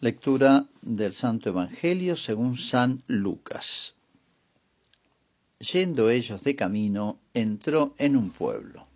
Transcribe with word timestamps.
Lectura 0.00 0.64
del 0.80 1.12
Santo 1.12 1.48
Evangelio 1.48 2.14
según 2.14 2.56
San 2.56 3.02
Lucas. 3.08 3.96
Yendo 5.58 6.08
ellos 6.08 6.44
de 6.44 6.54
camino, 6.54 7.18
entró 7.34 7.96
en 7.98 8.16
un 8.16 8.30
pueblo, 8.30 8.86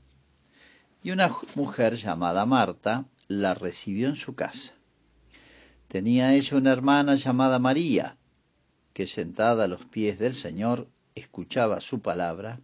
y 1.03 1.11
una 1.11 1.29
mujer 1.57 1.97
llamada 1.97 2.47
Marta 2.47 3.05
la 3.27 3.53
recibió 3.55 4.11
en 4.11 4.15
su 4.15 4.37
casa. 4.37 4.75
Tenía 5.89 6.35
ella 6.35 6.57
una 6.57 6.71
hermana 6.71 7.17
llamada 7.17 7.59
María, 7.59 8.17
que 8.93 9.09
sentada 9.09 9.65
a 9.65 9.69
los 9.69 9.85
pies 9.85 10.21
del 10.21 10.35
Señor 10.35 10.87
escuchaba 11.17 11.81
su 11.81 11.99
palabra, 11.99 12.61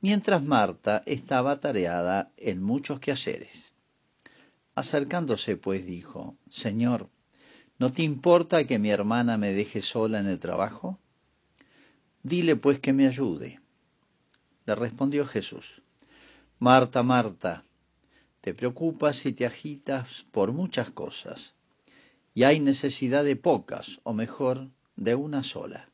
mientras 0.00 0.44
Marta 0.44 1.02
estaba 1.04 1.58
tareada 1.58 2.30
en 2.36 2.62
muchos 2.62 3.00
quehaceres. 3.00 3.72
Acercándose 4.76 5.56
pues 5.56 5.84
dijo, 5.84 6.36
Señor, 6.48 7.08
¿No 7.78 7.92
te 7.92 8.02
importa 8.02 8.64
que 8.64 8.78
mi 8.78 8.90
hermana 8.90 9.36
me 9.36 9.52
deje 9.52 9.82
sola 9.82 10.18
en 10.18 10.26
el 10.26 10.38
trabajo? 10.38 10.98
Dile 12.22 12.56
pues 12.56 12.78
que 12.78 12.94
me 12.94 13.06
ayude. 13.06 13.60
Le 14.64 14.74
respondió 14.74 15.26
Jesús, 15.26 15.82
Marta, 16.58 17.02
Marta, 17.02 17.64
te 18.40 18.54
preocupas 18.54 19.26
y 19.26 19.32
te 19.32 19.44
agitas 19.44 20.24
por 20.30 20.52
muchas 20.52 20.90
cosas, 20.90 21.54
y 22.34 22.44
hay 22.44 22.60
necesidad 22.60 23.24
de 23.24 23.36
pocas, 23.36 24.00
o 24.04 24.14
mejor, 24.14 24.70
de 24.96 25.14
una 25.14 25.42
sola. 25.42 25.88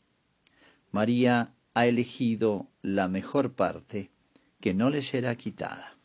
María 0.93 1.53
ha 1.75 1.87
elegido 1.87 2.69
la 2.83 3.09
mejor 3.09 3.53
parte, 3.53 4.11
que 4.61 4.73
no 4.73 4.89
le 4.89 5.03
será 5.03 5.35
quitada. 5.35 5.97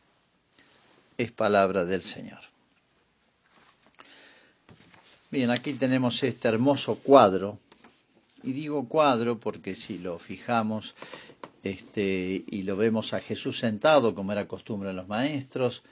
Es 1.17 1.31
palabra 1.31 1.85
del 1.85 2.01
Señor. 2.01 2.41
Bien, 5.29 5.51
aquí 5.51 5.73
tenemos 5.73 6.23
este 6.23 6.47
hermoso 6.47 6.95
cuadro. 6.95 7.59
Y 8.43 8.53
digo 8.53 8.87
cuadro 8.87 9.37
porque 9.37 9.75
si 9.75 9.97
lo 9.97 10.19
fijamos 10.19 10.95
este, 11.63 12.45
y 12.47 12.63
lo 12.63 12.77
vemos 12.77 13.13
a 13.13 13.19
Jesús 13.19 13.59
sentado, 13.59 14.15
como 14.15 14.31
era 14.31 14.47
costumbre 14.47 14.91
en 14.91 14.95
los 14.95 15.09
maestros, 15.09 15.83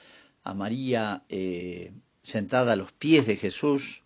a 0.45 0.53
María 0.53 1.23
eh, 1.27 1.91
sentada 2.23 2.73
a 2.73 2.75
los 2.77 2.93
pies 2.93 3.27
de 3.27 3.35
Jesús, 3.35 4.03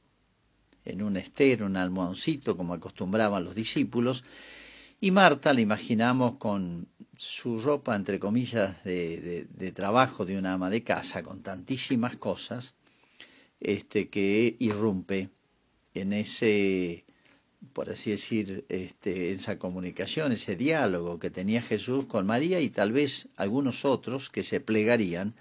en 0.84 1.04
un 1.04 1.16
estero, 1.16 1.68
un 1.68 1.78
almohadoncito, 1.78 2.58
como 2.58 2.74
acostumbraban 2.74 3.44
los 3.44 3.54
discípulos, 3.54 4.24
y 5.00 5.12
Marta 5.12 5.54
la 5.54 5.62
imaginamos 5.62 6.38
con 6.38 6.88
su 7.16 7.62
ropa, 7.62 7.96
entre 7.96 8.18
comillas, 8.18 8.84
de, 8.84 9.46
de 9.48 9.72
trabajo 9.74 10.26
de 10.26 10.40
una 10.40 10.54
ama 10.54 10.72
de 10.72 10.84
casa, 10.84 11.22
con 11.22 11.44
tantísimas 11.44 12.16
cosas, 12.16 12.74
este, 13.60 14.10
que 14.10 14.56
irrumpe 14.60 15.30
en 15.94 16.14
ese, 16.14 17.06
por 17.74 17.90
así 17.90 18.12
decir, 18.12 18.66
este, 18.70 19.32
esa 19.32 19.60
comunicación, 19.60 20.32
ese 20.32 20.56
diálogo 20.56 21.20
que 21.20 21.30
tenía 21.30 21.62
Jesús 21.62 22.06
con 22.06 22.26
María 22.26 22.62
y 22.62 22.70
tal 22.70 22.92
vez 22.92 23.28
algunos 23.36 23.86
otros 23.86 24.30
que 24.30 24.44
se 24.44 24.60
plegarían 24.60 25.36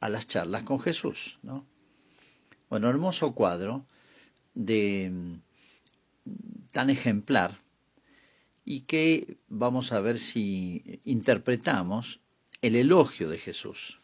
a 0.00 0.08
las 0.08 0.26
charlas 0.26 0.62
con 0.62 0.80
Jesús, 0.80 1.38
¿no? 1.42 1.66
Bueno, 2.70 2.88
hermoso 2.88 3.32
cuadro 3.32 3.86
de 4.54 5.10
tan 6.72 6.90
ejemplar 6.90 7.58
y 8.64 8.80
que 8.80 9.38
vamos 9.48 9.92
a 9.92 10.00
ver 10.00 10.18
si 10.18 11.00
interpretamos 11.04 12.20
el 12.60 12.76
elogio 12.76 13.28
de 13.30 13.38
Jesús. 13.38 13.97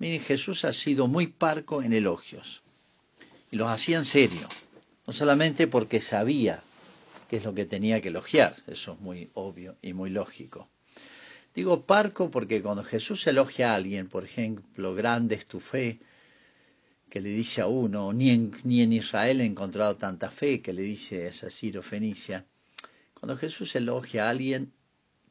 Miren, 0.00 0.20
Jesús 0.20 0.64
ha 0.64 0.72
sido 0.72 1.08
muy 1.08 1.26
parco 1.26 1.82
en 1.82 1.92
elogios. 1.92 2.62
Y 3.50 3.56
los 3.56 3.68
hacía 3.68 3.98
en 3.98 4.06
serio, 4.06 4.48
no 5.06 5.12
solamente 5.12 5.66
porque 5.66 6.00
sabía 6.00 6.62
qué 7.28 7.36
es 7.36 7.44
lo 7.44 7.54
que 7.54 7.66
tenía 7.66 8.00
que 8.00 8.08
elogiar, 8.08 8.56
eso 8.66 8.94
es 8.94 9.00
muy 9.00 9.30
obvio 9.34 9.76
y 9.82 9.92
muy 9.92 10.08
lógico. 10.08 10.70
Digo 11.54 11.82
parco 11.82 12.30
porque 12.30 12.62
cuando 12.62 12.82
Jesús 12.82 13.26
elogia 13.26 13.72
a 13.72 13.74
alguien, 13.74 14.08
por 14.08 14.24
ejemplo, 14.24 14.94
grande 14.94 15.34
es 15.34 15.44
tu 15.44 15.60
fe, 15.60 16.00
que 17.10 17.20
le 17.20 17.28
dice 17.28 17.60
a 17.60 17.66
uno, 17.66 18.14
ni 18.14 18.30
en, 18.30 18.92
Israel 18.94 19.42
he 19.42 19.44
encontrado 19.44 19.96
tanta 19.96 20.30
fe, 20.30 20.62
que 20.62 20.72
le 20.72 20.82
dice 20.82 21.28
a 21.28 21.50
Ciro 21.50 21.82
Fenicia, 21.82 22.46
cuando 23.12 23.36
Jesús 23.36 23.76
elogia 23.76 24.26
a 24.26 24.30
alguien, 24.30 24.72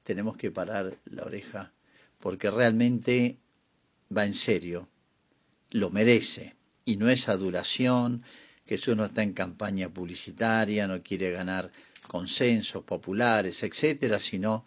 tenemos 0.03 0.37
que 0.37 0.51
parar 0.51 0.95
la 1.05 1.23
oreja, 1.23 1.73
porque 2.19 2.51
realmente 2.51 3.39
va 4.15 4.25
en 4.25 4.33
serio, 4.33 4.87
lo 5.71 5.89
merece, 5.89 6.55
y 6.85 6.97
no 6.97 7.09
es 7.09 7.29
adulación, 7.29 8.23
eso 8.65 8.95
no 8.95 9.05
está 9.05 9.23
en 9.23 9.33
campaña 9.33 9.89
publicitaria, 9.89 10.87
no 10.87 11.01
quiere 11.01 11.31
ganar 11.31 11.71
consensos 12.07 12.83
populares, 12.83 13.63
etcétera, 13.63 14.19
sino 14.19 14.65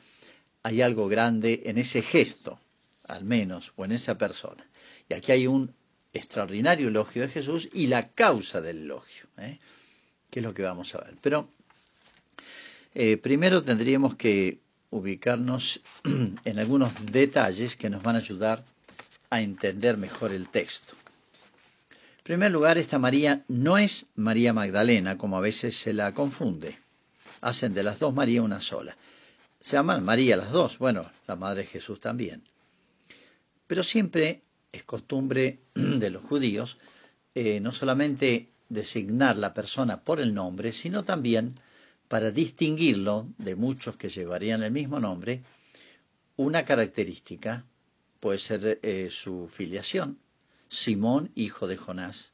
hay 0.63 0.83
algo 0.83 1.09
grande 1.09 1.63
en 1.67 1.79
ese 1.79 2.03
gesto, 2.03 2.61
al 3.05 3.25
menos, 3.25 3.73
o 3.77 3.85
en 3.85 3.93
esa 3.93 4.19
persona. 4.19 4.65
Y 5.09 5.15
aquí 5.15 5.33
hay 5.33 5.47
un 5.47 5.75
extraordinario 6.13 6.89
elogio 6.89 7.23
de 7.23 7.29
Jesús 7.29 7.69
y 7.73 7.87
la 7.87 8.11
causa 8.11 8.61
del 8.61 8.79
elogio, 8.79 9.27
¿eh? 9.39 9.59
que 10.31 10.41
es 10.41 10.45
lo 10.45 10.55
que 10.55 10.63
vamos 10.63 10.95
a 10.95 10.99
ver. 10.99 11.15
Pero 11.21 11.49
eh, 12.95 13.17
primero 13.17 13.63
tendríamos 13.63 14.15
que 14.15 14.61
ubicarnos 14.91 15.81
en 16.45 16.59
algunos 16.59 16.93
detalles 17.11 17.77
que 17.77 17.91
nos 17.91 18.03
van 18.03 18.17
a 18.17 18.19
ayudar 18.19 18.65
a 19.33 19.41
entender 19.41 19.97
mejor 19.97 20.31
el 20.31 20.51
texto. 20.51 20.95
En 22.19 22.23
primer 22.23 22.51
lugar, 22.53 22.77
esta 22.77 22.99
María 22.99 23.45
no 23.49 23.79
es 23.79 24.05
María 24.15 24.53
Magdalena, 24.53 25.17
como 25.17 25.39
a 25.39 25.41
veces 25.41 25.75
se 25.75 25.95
la 25.95 26.13
confunde. 26.13 26.79
Hacen 27.41 27.73
de 27.73 27.83
las 27.83 27.99
dos 27.99 28.13
María 28.13 28.43
una 28.43 28.61
sola. 28.61 28.95
Se 29.59 29.77
llaman 29.77 30.05
María 30.05 30.37
las 30.37 30.53
dos, 30.53 30.77
bueno, 30.77 31.11
la 31.27 31.37
Madre 31.37 31.63
de 31.63 31.67
Jesús 31.67 31.99
también. 31.99 32.43
Pero 33.67 33.83
siempre 33.83 34.43
es 34.71 34.85
costumbre 34.85 35.61
de 35.75 36.11
los 36.11 36.23
judíos 36.23 36.77
eh, 37.35 37.59
no 37.61 37.73
solamente 37.73 38.51
designar 38.69 39.39
la 39.39 39.55
persona 39.55 40.03
por 40.03 40.21
el 40.21 40.35
nombre, 40.35 40.73
sino 40.73 41.05
también 41.05 41.59
para 42.07 42.31
distinguirlo 42.31 43.27
de 43.39 43.57
muchos 43.57 43.97
que 43.97 44.11
llevarían 44.11 44.63
el 44.63 44.73
mismo 44.73 45.01
nombre, 45.01 45.43
una 46.37 46.67
característica 46.67 47.65
puede 48.23 48.39
ser 48.39 48.79
eh, 48.83 49.11
su 49.11 49.49
filiación, 49.49 50.17
Simón, 50.69 51.33
hijo 51.35 51.67
de 51.67 51.77
Jonás, 51.77 52.33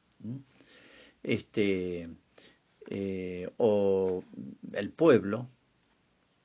este, 1.23 2.15
eh, 2.91 3.49
o 3.57 4.23
el 4.73 4.91
pueblo, 4.91 5.49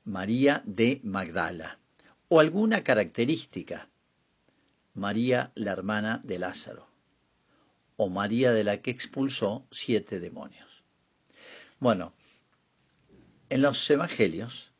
María 0.03 0.63
de 0.65 0.99
Magdala, 1.03 1.77
o 2.27 2.39
alguna 2.39 2.83
característica, 2.83 3.87
María 4.95 5.51
la 5.53 5.73
hermana 5.73 6.21
de 6.23 6.39
Lázaro, 6.39 6.87
o 7.97 8.09
María 8.09 8.51
de 8.51 8.63
la 8.63 8.81
que 8.81 8.89
expulsó 8.89 9.67
siete 9.69 10.19
demonios. 10.19 10.83
Bueno, 11.79 12.13
en 13.49 13.61
los 13.61 13.87
evangelios 13.91 14.71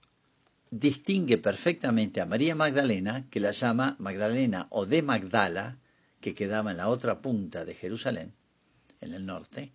distingue 0.72 1.38
perfectamente 1.38 2.22
a 2.22 2.26
María 2.26 2.56
Magdalena, 2.56 3.28
que 3.30 3.40
la 3.40 3.52
llama 3.52 3.96
Magdalena 4.00 4.68
o 4.72 4.86
de 4.86 5.02
Magdala, 5.02 5.78
que 6.20 6.34
quedaba 6.34 6.72
en 6.72 6.78
la 6.78 6.90
otra 6.90 7.22
punta 7.22 7.66
de 7.66 7.76
Jerusalén, 7.76 8.34
en 9.02 9.14
el 9.14 9.26
norte, 9.26 9.72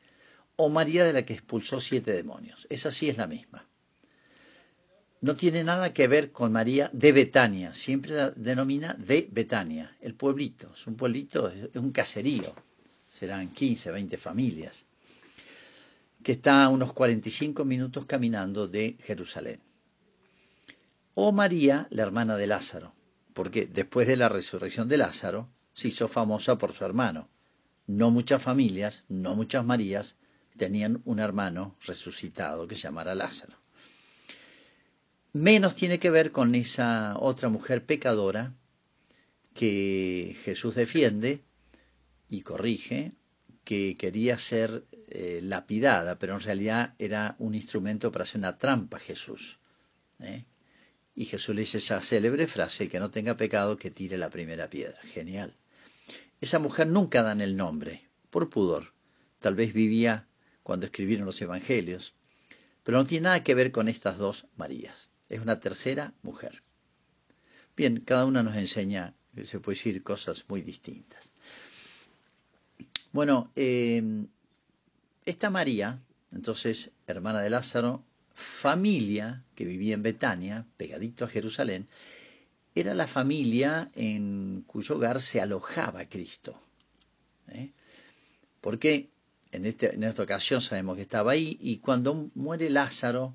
o 0.56 0.68
María 0.68 1.04
de 1.04 1.12
la 1.12 1.24
que 1.24 1.32
expulsó 1.32 1.80
siete 1.80 2.12
demonios. 2.12 2.66
Esa 2.70 2.90
sí 2.92 3.08
es 3.08 3.16
la 3.16 3.26
misma. 3.26 3.66
No 5.22 5.36
tiene 5.36 5.64
nada 5.64 5.92
que 5.92 6.08
ver 6.08 6.32
con 6.32 6.52
María 6.52 6.90
de 6.92 7.12
Betania, 7.12 7.74
siempre 7.74 8.14
la 8.14 8.30
denomina 8.30 8.94
de 8.94 9.28
Betania, 9.30 9.96
el 10.00 10.14
pueblito, 10.14 10.72
es 10.74 10.86
un 10.86 10.96
pueblito, 10.96 11.48
es 11.48 11.76
un 11.76 11.92
caserío, 11.92 12.54
serán 13.06 13.48
15, 13.48 13.90
20 13.90 14.16
familias, 14.16 14.86
que 16.22 16.32
está 16.32 16.64
a 16.64 16.68
unos 16.70 16.94
45 16.94 17.64
minutos 17.66 18.06
caminando 18.06 18.66
de 18.66 18.96
Jerusalén 19.00 19.60
o 21.22 21.32
María, 21.32 21.86
la 21.90 22.02
hermana 22.02 22.36
de 22.38 22.46
Lázaro, 22.46 22.94
porque 23.34 23.66
después 23.66 24.08
de 24.08 24.16
la 24.16 24.30
resurrección 24.30 24.88
de 24.88 24.96
Lázaro 24.96 25.50
se 25.74 25.88
hizo 25.88 26.08
famosa 26.08 26.56
por 26.56 26.72
su 26.72 26.82
hermano. 26.86 27.28
No 27.86 28.10
muchas 28.10 28.42
familias, 28.42 29.04
no 29.08 29.36
muchas 29.36 29.62
Marías 29.66 30.16
tenían 30.56 31.02
un 31.04 31.18
hermano 31.18 31.76
resucitado 31.82 32.66
que 32.66 32.74
se 32.74 32.82
llamara 32.82 33.14
Lázaro. 33.14 33.58
Menos 35.34 35.76
tiene 35.76 35.98
que 35.98 36.08
ver 36.08 36.32
con 36.32 36.54
esa 36.54 37.18
otra 37.18 37.50
mujer 37.50 37.84
pecadora 37.84 38.54
que 39.52 40.34
Jesús 40.42 40.74
defiende 40.74 41.44
y 42.30 42.40
corrige, 42.40 43.12
que 43.64 43.94
quería 43.94 44.38
ser 44.38 44.86
eh, 45.08 45.40
lapidada, 45.42 46.18
pero 46.18 46.32
en 46.32 46.40
realidad 46.40 46.94
era 46.98 47.36
un 47.38 47.54
instrumento 47.54 48.10
para 48.10 48.22
hacer 48.22 48.38
una 48.38 48.56
trampa 48.56 48.96
a 48.96 49.00
Jesús. 49.00 49.58
¿eh? 50.20 50.46
Y 51.14 51.24
Jesús 51.24 51.54
le 51.54 51.62
dice 51.62 51.78
esa 51.78 52.00
célebre 52.00 52.46
frase, 52.46 52.84
el 52.84 52.90
que 52.90 53.00
no 53.00 53.10
tenga 53.10 53.36
pecado, 53.36 53.76
que 53.76 53.90
tire 53.90 54.16
la 54.16 54.30
primera 54.30 54.70
piedra. 54.70 54.98
Genial. 55.02 55.56
Esa 56.40 56.58
mujer 56.58 56.86
nunca 56.86 57.22
dan 57.22 57.40
el 57.40 57.56
nombre, 57.56 58.08
por 58.30 58.48
pudor. 58.48 58.94
Tal 59.40 59.54
vez 59.54 59.72
vivía 59.72 60.28
cuando 60.62 60.86
escribieron 60.86 61.26
los 61.26 61.40
evangelios, 61.42 62.14
pero 62.82 62.98
no 62.98 63.06
tiene 63.06 63.24
nada 63.24 63.44
que 63.44 63.54
ver 63.54 63.72
con 63.72 63.88
estas 63.88 64.18
dos 64.18 64.46
Marías. 64.56 65.10
Es 65.28 65.40
una 65.40 65.60
tercera 65.60 66.14
mujer. 66.22 66.62
Bien, 67.76 68.00
cada 68.00 68.24
una 68.24 68.42
nos 68.42 68.56
enseña, 68.56 69.14
se 69.42 69.60
puede 69.60 69.76
decir, 69.76 70.02
cosas 70.02 70.44
muy 70.48 70.62
distintas. 70.62 71.32
Bueno, 73.12 73.50
eh, 73.56 74.26
esta 75.24 75.50
María, 75.50 76.02
entonces, 76.32 76.90
hermana 77.06 77.40
de 77.40 77.50
Lázaro, 77.50 78.04
familia 78.40 79.44
que 79.54 79.64
vivía 79.64 79.94
en 79.94 80.02
Betania, 80.02 80.66
pegadito 80.76 81.24
a 81.24 81.28
Jerusalén, 81.28 81.88
era 82.74 82.94
la 82.94 83.06
familia 83.06 83.90
en 83.94 84.64
cuyo 84.66 84.96
hogar 84.96 85.20
se 85.20 85.40
alojaba 85.40 86.04
Cristo. 86.06 86.58
¿eh? 87.48 87.70
Porque 88.60 89.10
en, 89.52 89.66
este, 89.66 89.94
en, 89.94 90.04
esta 90.04 90.22
ocasión 90.22 90.60
sabemos 90.60 90.96
que 90.96 91.02
estaba 91.02 91.32
ahí 91.32 91.58
y 91.60 91.78
cuando 91.78 92.30
muere 92.34 92.70
Lázaro 92.70 93.34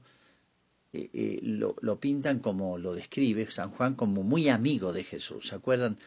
eh, 0.94 1.10
eh, 1.13 1.40
lo, 1.44 2.00
pintan 2.00 2.40
como 2.40 2.78
lo 2.78 2.94
describe 2.94 3.50
San 3.52 3.72
Juan 3.72 3.96
como 3.96 4.24
muy 4.24 4.50
amigo 4.50 4.94
de 4.94 5.04
Jesús. 5.04 5.50
¿Se 5.50 5.56
acuerdan? 5.56 5.98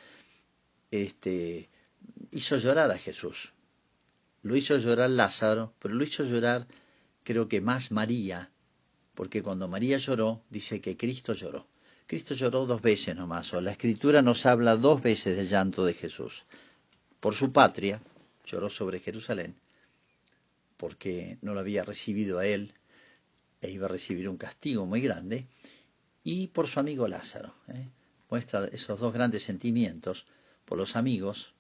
Este, 0.91 1.69
hizo 2.33 2.57
llorar 2.57 2.91
a 2.91 2.99
Jesús. 2.99 3.53
Lo 4.43 4.57
hizo 4.57 4.79
llorar 4.79 5.11
Lázaro, 5.11 5.75
pero 5.79 5.95
lo 5.95 6.05
hizo 6.05 6.25
llorar 6.25 6.67
creo 7.29 7.47
que 7.47 7.61
más 7.61 7.91
María, 7.91 8.51
porque 9.19 9.43
cuando 9.43 9.67
María 9.67 9.99
lloró, 9.99 10.45
dice 10.49 10.81
que 10.81 10.97
Cristo 10.97 11.33
lloró. 11.35 11.67
Cristo 12.07 12.35
lloró 12.35 12.67
dos 12.67 12.81
veces 12.81 13.17
nomás, 13.17 13.53
o 13.53 13.61
la 13.61 13.73
escritura 13.73 14.23
nos 14.23 14.47
habla 14.47 14.77
dos 14.77 15.03
veces 15.03 15.37
del 15.37 15.49
llanto 15.49 15.85
de 15.85 15.93
Jesús. 15.93 16.45
Por 17.19 17.35
su 17.35 17.51
patria, 17.51 18.01
lloró 18.47 18.71
sobre 18.71 19.01
Jerusalén, 19.01 19.57
porque 20.77 21.37
no 21.43 21.53
lo 21.53 21.59
había 21.59 21.83
recibido 21.83 22.39
a 22.39 22.47
él 22.47 22.75
e 23.61 23.73
iba 23.73 23.87
a 23.87 23.89
recibir 23.89 24.29
un 24.29 24.37
castigo 24.37 24.87
muy 24.87 25.01
grande, 25.01 25.49
y 26.23 26.47
por 26.47 26.69
su 26.69 26.79
amigo 26.79 27.09
Lázaro. 27.09 27.53
¿eh? 27.67 27.89
Muestra 28.31 28.67
esos 28.67 29.01
dos 29.01 29.13
grandes 29.13 29.43
sentimientos, 29.43 30.27
por 30.65 30.79
los 30.79 30.95
amigos 30.95 31.55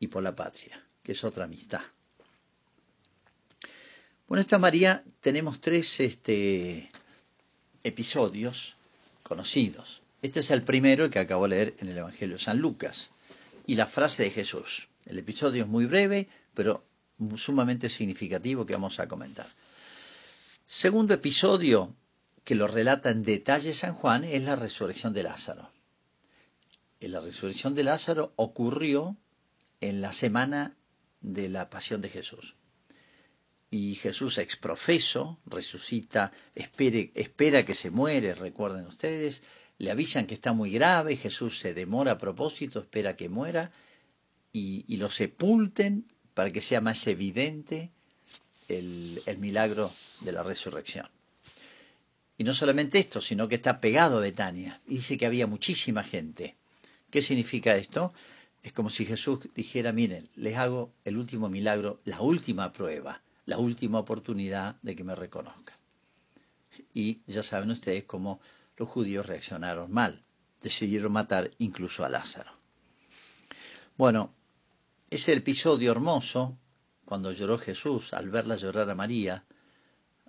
y 0.00 0.08
por 0.08 0.24
la 0.24 0.34
patria, 0.34 0.84
que 1.04 1.12
es 1.12 1.22
otra 1.22 1.44
amistad. 1.44 1.82
Bueno, 4.26 4.40
esta 4.40 4.58
María 4.58 5.04
tenemos 5.20 5.60
tres 5.60 6.00
este, 6.00 6.90
episodios 7.82 8.76
conocidos. 9.22 10.00
Este 10.22 10.40
es 10.40 10.50
el 10.50 10.62
primero 10.62 11.10
que 11.10 11.18
acabo 11.18 11.44
de 11.44 11.50
leer 11.50 11.74
en 11.80 11.88
el 11.88 11.98
Evangelio 11.98 12.36
de 12.36 12.42
San 12.42 12.58
Lucas. 12.58 13.10
Y 13.66 13.74
la 13.74 13.86
frase 13.86 14.24
de 14.24 14.30
Jesús. 14.30 14.88
El 15.04 15.18
episodio 15.18 15.64
es 15.64 15.68
muy 15.68 15.84
breve, 15.84 16.28
pero 16.54 16.84
sumamente 17.36 17.90
significativo 17.90 18.64
que 18.64 18.72
vamos 18.72 18.98
a 18.98 19.08
comentar. 19.08 19.46
Segundo 20.66 21.12
episodio 21.12 21.94
que 22.44 22.54
lo 22.54 22.66
relata 22.66 23.10
en 23.10 23.24
detalle 23.24 23.74
San 23.74 23.94
Juan 23.94 24.24
es 24.24 24.42
la 24.42 24.56
resurrección 24.56 25.12
de 25.12 25.22
Lázaro. 25.22 25.70
La 27.00 27.20
resurrección 27.20 27.74
de 27.74 27.84
Lázaro 27.84 28.32
ocurrió 28.36 29.16
en 29.82 30.00
la 30.00 30.14
semana 30.14 30.74
de 31.20 31.50
la 31.50 31.68
pasión 31.68 32.00
de 32.00 32.08
Jesús. 32.08 32.54
Y 33.76 33.96
Jesús 33.96 34.38
exprofeso 34.38 35.40
resucita, 35.46 36.30
espere, 36.54 37.10
espera 37.16 37.66
que 37.66 37.74
se 37.74 37.90
muere, 37.90 38.32
recuerden 38.32 38.86
ustedes, 38.86 39.42
le 39.78 39.90
avisan 39.90 40.28
que 40.28 40.34
está 40.34 40.52
muy 40.52 40.70
grave, 40.70 41.16
Jesús 41.16 41.58
se 41.58 41.74
demora 41.74 42.12
a 42.12 42.18
propósito, 42.18 42.78
espera 42.78 43.16
que 43.16 43.28
muera 43.28 43.72
y, 44.52 44.96
lo 44.96 45.10
sepulten 45.10 46.06
para 46.34 46.52
que 46.52 46.62
sea 46.62 46.80
más 46.80 47.04
evidente 47.08 47.90
el, 48.68 49.20
el, 49.26 49.38
milagro 49.38 49.90
de 50.20 50.30
la 50.30 50.44
resurrección. 50.44 51.08
Y 52.38 52.44
no 52.44 52.54
solamente 52.54 53.00
esto, 53.00 53.20
sino 53.20 53.48
que 53.48 53.56
está 53.56 53.80
pegado 53.80 54.18
a 54.18 54.20
Betania. 54.20 54.80
Dice 54.86 55.18
que 55.18 55.26
había 55.26 55.48
muchísima 55.48 56.04
gente. 56.04 56.54
¿Qué 57.10 57.22
significa 57.22 57.74
esto? 57.74 58.14
Es 58.62 58.72
como 58.72 58.88
si 58.88 59.04
Jesús 59.04 59.40
dijera, 59.56 59.92
miren, 59.92 60.28
les 60.36 60.54
hago 60.58 60.92
el 61.04 61.16
último 61.16 61.48
milagro, 61.48 62.00
la 62.04 62.20
última 62.20 62.72
prueba, 62.72 63.23
la 63.46 63.58
última 63.58 63.98
oportunidad 63.98 64.76
de 64.82 64.96
que 64.96 65.04
me 65.04 65.14
reconozcan. 65.14 65.76
Y 66.92 67.20
ya 67.26 67.42
saben 67.42 67.70
ustedes 67.70 68.04
cómo 68.04 68.40
los 68.76 68.88
judíos 68.88 69.26
reaccionaron 69.26 69.92
mal, 69.92 70.24
decidieron 70.62 71.12
matar 71.12 71.50
incluso 71.58 72.04
a 72.04 72.08
Lázaro. 72.08 72.50
Bueno, 73.96 74.34
ese 75.10 75.32
episodio 75.32 75.92
hermoso, 75.92 76.58
cuando 77.04 77.30
lloró 77.32 77.58
Jesús, 77.58 78.12
al 78.12 78.30
verla 78.30 78.56
llorar 78.56 78.90
a 78.90 78.94
María, 78.94 79.44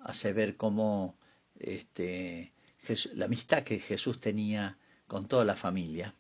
hace 0.04 0.34
ver 0.34 0.56
cómo 0.56 1.18
este, 1.58 2.54
la 3.14 3.26
amistad 3.26 3.64
que 3.64 3.80
Jesús 3.80 4.20
tenía 4.20 4.78
con 5.08 5.28
toda 5.28 5.46
la 5.46 5.56
familia. 5.56 6.14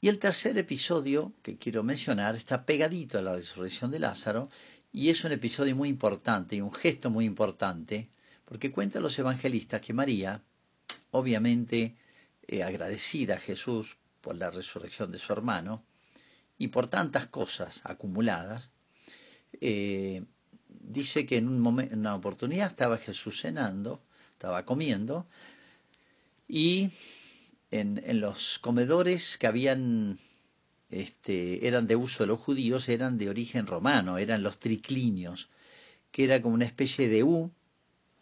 Y 0.00 0.08
el 0.08 0.18
tercer 0.18 0.58
episodio 0.58 1.32
que 1.42 1.56
quiero 1.56 1.82
mencionar 1.82 2.36
está 2.36 2.66
pegadito 2.66 3.16
a 3.16 3.22
la 3.22 3.34
resurrección 3.34 3.90
de 3.90 4.00
Lázaro 4.00 4.50
y 4.94 5.10
es 5.10 5.24
un 5.24 5.32
episodio 5.32 5.74
muy 5.74 5.88
importante 5.88 6.54
y 6.54 6.60
un 6.60 6.72
gesto 6.72 7.10
muy 7.10 7.24
importante 7.24 8.08
porque 8.44 8.70
cuentan 8.70 9.02
los 9.02 9.18
evangelistas 9.18 9.80
que 9.80 9.92
María, 9.92 10.40
obviamente 11.10 11.96
eh, 12.46 12.62
agradecida 12.62 13.34
a 13.34 13.40
Jesús 13.40 13.96
por 14.20 14.36
la 14.36 14.52
resurrección 14.52 15.10
de 15.10 15.18
su 15.18 15.32
hermano 15.32 15.84
y 16.58 16.68
por 16.68 16.86
tantas 16.86 17.26
cosas 17.26 17.80
acumuladas, 17.82 18.70
eh, 19.60 20.22
dice 20.68 21.26
que 21.26 21.38
en, 21.38 21.48
un 21.48 21.80
en 21.80 21.98
una 21.98 22.14
oportunidad 22.14 22.68
estaba 22.68 22.96
Jesús 22.96 23.40
cenando, 23.40 24.00
estaba 24.30 24.64
comiendo, 24.64 25.26
y 26.46 26.90
en, 27.72 28.00
los 28.20 28.60
comedores 28.60 29.38
que 29.38 29.48
habían 29.48 30.20
este, 30.90 31.66
eran 31.66 31.86
de 31.86 31.96
uso 31.96 32.22
de 32.22 32.28
los 32.28 32.38
judíos, 32.38 32.88
eran 32.88 33.18
de 33.18 33.28
origen 33.28 33.66
romano, 33.66 34.18
eran 34.18 34.42
los 34.42 34.58
triclinios, 34.58 35.48
que 36.10 36.24
era 36.24 36.40
como 36.40 36.54
una 36.54 36.64
especie 36.64 37.08
de 37.08 37.22
U, 37.22 37.52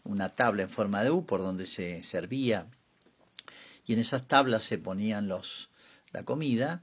una 0.05 0.29
tabla 0.29 0.63
en 0.63 0.71
forma 0.71 1.03
de 1.03 1.11
U 1.11 1.27
por 1.27 1.41
donde 1.41 1.67
se 1.67 2.03
servía, 2.03 2.69
y 3.85 3.93
en 3.93 3.99
esas 3.99 4.27
tablas 4.29 4.65
se 4.65 4.79
ponían 4.79 5.29
los, 5.29 5.71
la 6.13 6.25
comida, 6.25 6.83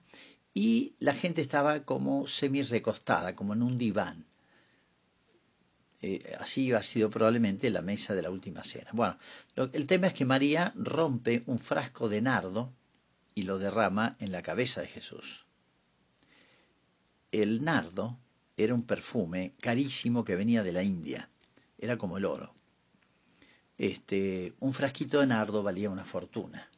y 0.54 0.96
la 1.00 1.14
gente 1.14 1.42
estaba 1.42 1.84
como 1.84 2.28
semi 2.28 2.62
recostada, 2.64 3.36
como 3.36 3.54
en 3.54 3.64
un 3.64 3.78
diván. 3.78 4.26
Eh, 6.02 6.36
así 6.40 6.71
ha 6.71 6.81
sido 6.81 7.09
probablemente 7.09 7.69
la 7.69 7.81
mesa 7.81 8.16
de 8.16 8.21
la 8.21 8.31
última 8.31 8.64
cena. 8.64 8.90
Bueno, 8.94 9.18
el 9.56 9.86
tema 9.86 10.07
es 10.07 10.14
que 10.14 10.26
María 10.26 10.74
rompe 10.76 11.44
un 11.45 11.59
frasco 11.59 12.07
de 12.07 12.21
nardo 12.21 12.74
y 13.36 13.44
lo 13.44 13.57
derrama 13.57 14.16
en 14.19 14.31
la 14.31 14.42
cabeza 14.42 14.81
de 14.81 14.88
Jesús. 14.88 15.45
El 17.31 17.64
nardo 17.64 18.18
era 18.57 18.74
un 18.74 18.83
perfume 18.83 19.54
carísimo 19.59 20.24
que 20.24 20.36
venía 20.36 20.64
de 20.64 20.71
la 20.71 20.83
India, 20.83 21.30
era 21.78 21.98
como 21.98 22.18
el 22.18 22.26
oro. 22.26 22.54
Este, 23.78 24.54
un 24.59 24.74
frasquito 24.74 25.19
de 25.21 25.28
nardo 25.28 25.64
valía 25.64 25.90
una 25.90 26.04
fortuna. 26.04 26.69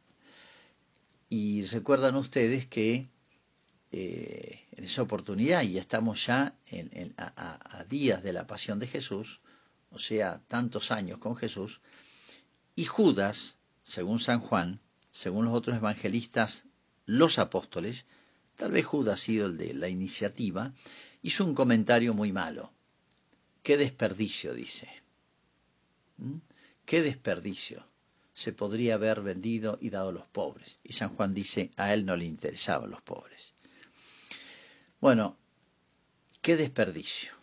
Y 1.29 1.63
recuerdan 1.65 2.15
ustedes 2.15 2.67
que 2.67 3.09
eh, 3.93 4.67
en 4.71 4.85
esa 4.85 5.01
oportunidad, 5.01 5.63
y 5.63 5.77
estamos 5.77 6.25
ya 6.25 6.55
a, 7.17 7.83
días 7.89 8.23
de 8.23 8.31
la 8.31 8.47
pasión 8.47 8.79
de 8.79 8.87
Jesús, 8.87 9.41
o 9.89 9.99
sea, 9.99 10.41
tantos 10.47 10.91
años 10.91 11.17
con 11.17 11.35
Jesús, 11.35 11.81
y 12.75 12.85
Judas, 12.85 13.57
según 13.83 14.19
San 14.19 14.39
Juan, 14.39 14.79
según 15.11 15.45
los 15.45 15.53
otros 15.53 15.75
evangelistas, 15.75 16.65
los 17.05 17.37
apóstoles, 17.37 18.05
tal 18.61 18.73
vez 18.73 18.85
Judas 18.85 19.19
sido 19.19 19.47
el 19.47 19.57
de 19.57 19.73
la 19.73 19.89
iniciativa, 19.89 20.71
hizo 21.23 21.43
un 21.43 21.55
comentario 21.55 22.13
muy 22.13 22.31
malo. 22.31 22.71
Qué 23.63 23.75
desperdicio, 23.75 24.53
dice. 24.53 24.87
¿Mm? 26.17 26.37
Qué 26.85 27.01
desperdicio. 27.01 27.87
Se 28.35 28.53
podría 28.53 28.93
haber 28.93 29.21
vendido 29.21 29.79
y 29.81 29.89
dado 29.89 30.09
a 30.09 30.11
los 30.11 30.27
pobres. 30.27 30.77
Y 30.83 30.93
San 30.93 31.09
Juan 31.15 31.33
dice, 31.33 31.71
a 31.75 31.91
él 31.91 32.05
no 32.05 32.15
le 32.15 32.25
interesaban 32.25 32.91
los 32.91 33.01
pobres. 33.01 33.55
Bueno, 34.99 35.39
qué 36.43 36.55
desperdicio, 36.55 37.33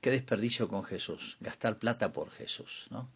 qué 0.00 0.10
desperdicio 0.10 0.66
con 0.66 0.82
Jesús, 0.82 1.36
gastar 1.38 1.78
plata 1.78 2.12
por 2.12 2.32
Jesús, 2.32 2.88
¿no? 2.90 3.12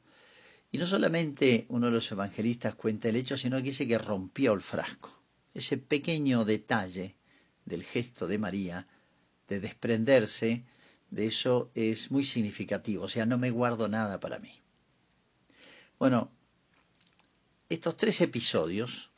Y 0.71 0.79
no 0.79 0.87
solamente 0.87 1.67
uno 1.71 1.87
de 1.87 1.93
los 1.93 2.13
evangelistas 2.13 2.77
cuenta 2.77 3.09
el 3.09 3.17
hecho, 3.17 3.37
sino 3.37 3.57
que 3.57 3.65
dice 3.65 3.89
que 3.89 3.99
rompió 3.99 4.53
el 4.53 4.63
frasco. 4.63 5.20
Ese 5.55 5.77
pequeño 5.77 6.45
detalle 6.45 7.17
del 7.65 7.85
gesto 7.85 8.27
de 8.27 8.39
María, 8.39 8.87
de 9.49 9.61
desprenderse 9.61 10.65
de 11.11 11.27
eso, 11.27 11.71
es 11.75 12.11
muy 12.11 12.25
significativo. 12.25 13.05
O 13.05 13.09
sea, 13.09 13.27
no 13.27 13.39
me 13.39 13.51
guardo 13.51 13.89
nada 13.89 14.21
para 14.21 14.39
mí. 14.39 14.53
Bueno, 15.99 16.31
estos 17.69 17.97
tres 17.97 18.21
episodios, 18.21 19.11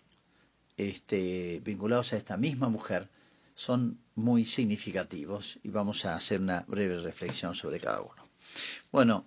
este, 0.76 1.60
vinculados 1.64 2.12
a 2.12 2.16
esta 2.16 2.36
misma 2.36 2.68
mujer, 2.68 3.08
son 3.54 4.00
muy 4.14 4.46
significativos 4.46 5.58
y 5.62 5.70
vamos 5.70 6.04
a 6.04 6.16
hacer 6.16 6.40
una 6.40 6.64
breve 6.66 7.00
reflexión 7.00 7.54
sobre 7.54 7.80
cada 7.80 8.00
uno. 8.00 8.22
Bueno, 8.90 9.26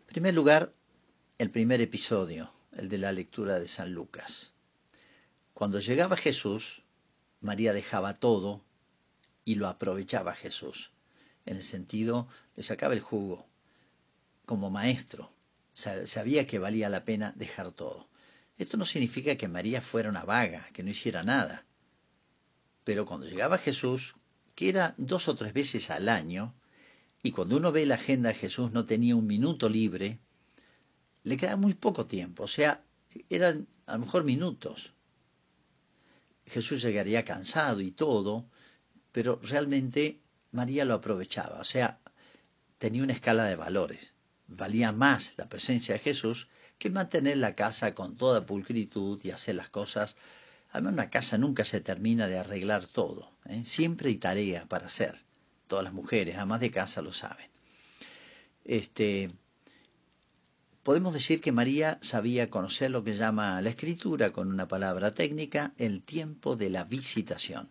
en 0.00 0.06
primer 0.06 0.34
lugar, 0.34 0.74
el 1.38 1.50
primer 1.50 1.80
episodio, 1.80 2.50
el 2.76 2.88
de 2.88 2.98
la 2.98 3.12
lectura 3.12 3.58
de 3.58 3.68
San 3.68 3.92
Lucas. 3.92 4.52
Cuando 5.60 5.78
llegaba 5.78 6.16
Jesús, 6.16 6.84
María 7.42 7.74
dejaba 7.74 8.14
todo 8.14 8.64
y 9.44 9.56
lo 9.56 9.68
aprovechaba 9.68 10.34
Jesús. 10.34 10.90
En 11.44 11.58
el 11.58 11.62
sentido, 11.62 12.28
le 12.56 12.62
sacaba 12.62 12.94
el 12.94 13.00
jugo 13.00 13.46
como 14.46 14.70
maestro. 14.70 15.30
Sabía 15.74 16.46
que 16.46 16.58
valía 16.58 16.88
la 16.88 17.04
pena 17.04 17.34
dejar 17.36 17.72
todo. 17.72 18.08
Esto 18.56 18.78
no 18.78 18.86
significa 18.86 19.36
que 19.36 19.48
María 19.48 19.82
fuera 19.82 20.08
una 20.08 20.24
vaga, 20.24 20.66
que 20.72 20.82
no 20.82 20.88
hiciera 20.88 21.24
nada. 21.24 21.66
Pero 22.82 23.04
cuando 23.04 23.26
llegaba 23.26 23.58
Jesús, 23.58 24.14
que 24.54 24.70
era 24.70 24.94
dos 24.96 25.28
o 25.28 25.36
tres 25.36 25.52
veces 25.52 25.90
al 25.90 26.08
año, 26.08 26.54
y 27.22 27.32
cuando 27.32 27.58
uno 27.58 27.70
ve 27.70 27.84
la 27.84 27.96
agenda 27.96 28.32
Jesús 28.32 28.72
no 28.72 28.86
tenía 28.86 29.14
un 29.14 29.26
minuto 29.26 29.68
libre, 29.68 30.20
le 31.22 31.36
quedaba 31.36 31.58
muy 31.58 31.74
poco 31.74 32.06
tiempo, 32.06 32.44
o 32.44 32.48
sea, 32.48 32.82
eran 33.28 33.68
a 33.84 33.98
lo 33.98 34.06
mejor 34.06 34.24
minutos. 34.24 34.94
Jesús 36.46 36.82
llegaría 36.82 37.24
cansado 37.24 37.80
y 37.80 37.90
todo, 37.90 38.46
pero 39.12 39.40
realmente 39.42 40.20
María 40.52 40.84
lo 40.84 40.94
aprovechaba, 40.94 41.60
o 41.60 41.64
sea, 41.64 42.00
tenía 42.78 43.02
una 43.02 43.12
escala 43.12 43.44
de 43.44 43.56
valores. 43.56 44.14
Valía 44.46 44.90
más 44.90 45.34
la 45.36 45.48
presencia 45.48 45.94
de 45.94 46.00
Jesús 46.00 46.48
que 46.78 46.90
mantener 46.90 47.36
la 47.36 47.54
casa 47.54 47.94
con 47.94 48.16
toda 48.16 48.46
pulcritud 48.46 49.20
y 49.22 49.30
hacer 49.30 49.54
las 49.54 49.68
cosas. 49.68 50.16
Además, 50.70 50.94
una 50.94 51.10
casa 51.10 51.38
nunca 51.38 51.64
se 51.64 51.80
termina 51.80 52.26
de 52.26 52.38
arreglar 52.38 52.86
todo. 52.86 53.30
¿eh? 53.44 53.62
Siempre 53.64 54.08
hay 54.08 54.16
tarea 54.16 54.66
para 54.66 54.86
hacer. 54.86 55.22
Todas 55.68 55.84
las 55.84 55.92
mujeres, 55.92 56.36
además 56.36 56.60
de 56.60 56.70
casa, 56.70 57.02
lo 57.02 57.12
saben. 57.12 57.48
Este, 58.64 59.30
podemos 60.82 61.12
decir 61.12 61.40
que 61.40 61.52
María 61.52 61.98
sabía 62.02 62.50
conocer 62.50 62.90
lo 62.90 63.04
que 63.04 63.16
llama 63.16 63.60
la 63.62 63.70
escritura, 63.70 64.32
con 64.32 64.48
una 64.48 64.68
palabra 64.68 65.12
técnica, 65.12 65.72
el 65.78 66.02
tiempo 66.02 66.56
de 66.56 66.70
la 66.70 66.84
visitación. 66.84 67.70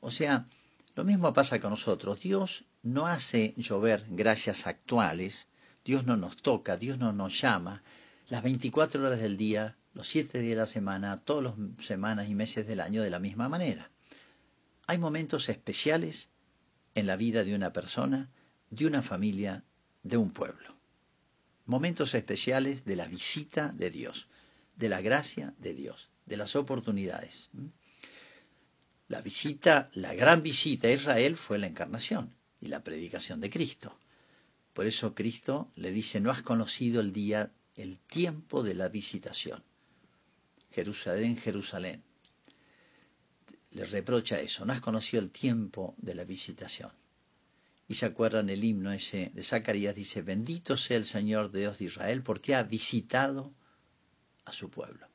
O 0.00 0.10
sea, 0.10 0.46
lo 0.94 1.04
mismo 1.04 1.32
pasa 1.32 1.60
con 1.60 1.70
nosotros. 1.70 2.20
Dios 2.20 2.64
no 2.82 3.06
hace 3.06 3.54
llover 3.56 4.06
gracias 4.08 4.66
actuales 4.66 5.48
Dios 5.84 6.04
no 6.04 6.16
nos 6.16 6.36
toca, 6.36 6.76
Dios 6.76 6.98
no 6.98 7.12
nos 7.12 7.40
llama 7.40 7.82
las 8.28 8.42
24 8.42 9.04
horas 9.04 9.20
del 9.20 9.36
día, 9.36 9.76
los 9.94 10.08
7 10.08 10.38
días 10.40 10.50
de 10.50 10.60
la 10.60 10.66
semana, 10.66 11.20
todas 11.20 11.44
las 11.44 11.86
semanas 11.86 12.28
y 12.28 12.34
meses 12.34 12.66
del 12.66 12.80
año 12.80 13.02
de 13.02 13.10
la 13.10 13.18
misma 13.18 13.48
manera. 13.48 13.90
Hay 14.86 14.98
momentos 14.98 15.48
especiales 15.48 16.28
en 16.94 17.06
la 17.06 17.16
vida 17.16 17.44
de 17.44 17.54
una 17.54 17.72
persona, 17.72 18.30
de 18.70 18.86
una 18.86 19.02
familia, 19.02 19.64
de 20.02 20.16
un 20.16 20.30
pueblo. 20.30 20.79
Momentos 21.70 22.14
especiales 22.14 22.84
de 22.84 22.96
la 22.96 23.06
visita 23.06 23.68
de 23.68 23.92
Dios, 23.92 24.26
de 24.74 24.88
la 24.88 25.00
gracia 25.00 25.54
de 25.58 25.72
Dios, 25.72 26.10
de 26.26 26.36
las 26.36 26.56
oportunidades. 26.56 27.48
La 29.06 29.20
visita, 29.22 29.88
la 29.94 30.12
gran 30.14 30.42
visita 30.42 30.88
a 30.88 30.90
Israel 30.90 31.36
fue 31.36 31.58
la 31.58 31.68
encarnación 31.68 32.34
y 32.60 32.66
la 32.66 32.82
predicación 32.82 33.40
de 33.40 33.50
Cristo. 33.50 33.96
Por 34.72 34.86
eso 34.86 35.14
Cristo 35.14 35.70
le 35.76 35.92
dice, 35.92 36.20
no 36.20 36.32
has 36.32 36.42
conocido 36.42 37.00
el 37.00 37.12
día, 37.12 37.52
el 37.76 38.00
tiempo 38.00 38.64
de 38.64 38.74
la 38.74 38.88
visitación. 38.88 39.62
Jerusalén, 40.72 41.36
Jerusalén. 41.36 42.02
Le 43.70 43.84
reprocha 43.84 44.40
eso, 44.40 44.64
no 44.64 44.72
has 44.72 44.80
conocido 44.80 45.22
el 45.22 45.30
tiempo 45.30 45.94
de 45.98 46.16
la 46.16 46.24
visitación. 46.24 46.90
Y 47.90 47.96
se 47.96 48.06
acuerdan 48.06 48.48
el 48.50 48.62
himno 48.62 48.92
ese 48.92 49.32
de 49.34 49.42
Zacarías, 49.42 49.96
dice, 49.96 50.22
bendito 50.22 50.76
sea 50.76 50.96
el 50.96 51.04
Señor 51.04 51.50
Dios 51.50 51.80
de 51.80 51.86
Israel 51.86 52.22
porque 52.22 52.54
ha 52.54 52.62
visitado 52.62 53.52
a 54.44 54.52
su 54.52 54.70
pueblo. 54.70 55.08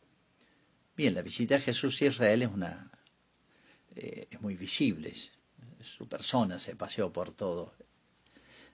Bien, 0.98 1.14
la 1.14 1.22
visita 1.22 1.56
de 1.56 1.62
Jesús 1.62 2.02
y 2.02 2.08
Israel 2.08 2.42
es 2.42 2.50
una 2.50 2.92
eh, 3.96 4.28
es 4.30 4.42
muy 4.42 4.58
visible, 4.58 5.14
su 5.80 6.10
persona 6.10 6.60
se 6.60 6.76
paseó 6.76 7.14
por 7.14 7.32
todo 7.32 7.74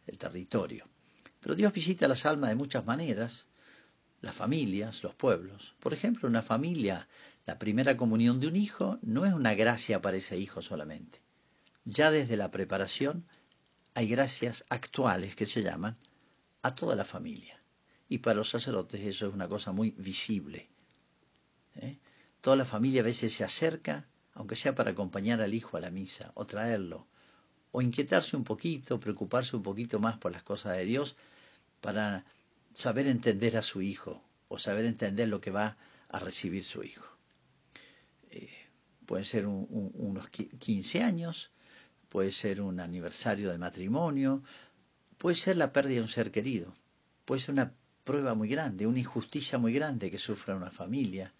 el 0.07 0.17
territorio. 0.17 0.89
Pero 1.39 1.53
Dios 1.53 1.71
visita 1.71 2.07
las 2.07 2.25
almas 2.25 2.49
de 2.49 2.55
muchas 2.55 2.83
maneras, 2.83 3.45
las 4.21 4.33
familias, 4.33 5.03
los 5.03 5.13
pueblos. 5.13 5.75
Por 5.79 5.93
ejemplo, 5.93 6.27
una 6.27 6.41
familia, 6.41 7.07
la 7.45 7.59
primera 7.59 7.95
comunión 7.97 8.39
de 8.39 8.47
un 8.47 8.55
hijo 8.55 8.97
no 9.03 9.27
es 9.27 9.33
una 9.33 9.53
gracia 9.53 10.01
para 10.01 10.17
ese 10.17 10.39
hijo 10.39 10.63
solamente. 10.63 11.21
Ya 11.85 12.09
desde 12.09 12.35
la 12.35 12.49
preparación 12.49 13.27
hay 13.93 14.07
gracias 14.07 14.65
actuales 14.69 15.35
que 15.35 15.45
se 15.45 15.63
llaman 15.63 15.97
a 16.61 16.75
toda 16.75 16.95
la 16.95 17.05
familia. 17.05 17.61
Y 18.07 18.19
para 18.19 18.35
los 18.35 18.49
sacerdotes 18.49 19.01
eso 19.01 19.27
es 19.27 19.33
una 19.33 19.47
cosa 19.47 19.71
muy 19.71 19.91
visible. 19.91 20.69
¿eh? 21.75 21.97
Toda 22.41 22.55
la 22.55 22.65
familia 22.65 23.01
a 23.01 23.05
veces 23.05 23.33
se 23.33 23.43
acerca, 23.43 24.07
aunque 24.33 24.55
sea 24.55 24.75
para 24.75 24.91
acompañar 24.91 25.41
al 25.41 25.53
hijo 25.53 25.77
a 25.77 25.81
la 25.81 25.91
misa 25.91 26.31
o 26.35 26.45
traerlo 26.45 27.07
o 27.71 27.81
inquietarse 27.81 28.35
un 28.35 28.43
poquito, 28.43 28.99
preocuparse 28.99 29.55
un 29.55 29.63
poquito 29.63 29.99
más 29.99 30.17
por 30.17 30.31
las 30.31 30.43
cosas 30.43 30.75
de 30.77 30.85
Dios 30.85 31.15
para 31.79 32.25
saber 32.73 33.07
entender 33.07 33.57
a 33.57 33.61
su 33.61 33.81
hijo 33.81 34.23
o 34.49 34.57
saber 34.57 34.85
entender 34.85 35.29
lo 35.29 35.39
que 35.39 35.51
va 35.51 35.77
a 36.09 36.19
recibir 36.19 36.63
su 36.63 36.83
hijo. 36.83 37.05
Eh, 38.31 38.49
pueden 39.05 39.25
ser 39.25 39.47
unos 39.47 40.29
15 40.29 41.03
años, 41.03 41.51
puede 42.11 42.33
ser 42.33 42.59
un 42.61 42.81
aniversario 42.81 43.51
de 43.51 43.57
matrimonio, 43.57 44.43
puede 45.17 45.37
ser 45.37 45.55
la 45.55 45.71
pérdida 45.71 45.95
de 45.95 46.01
un 46.01 46.09
ser 46.09 46.29
querido, 46.29 46.75
puede 47.23 47.39
ser 47.39 47.53
una 47.53 47.73
prueba 48.03 48.33
muy 48.33 48.49
grande, 48.49 48.85
una 48.85 48.99
injusticia 48.99 49.57
muy 49.57 49.71
grande 49.71 50.11
que 50.11 50.19
sufra 50.19 50.57
una 50.57 50.71
familia, 50.71 51.33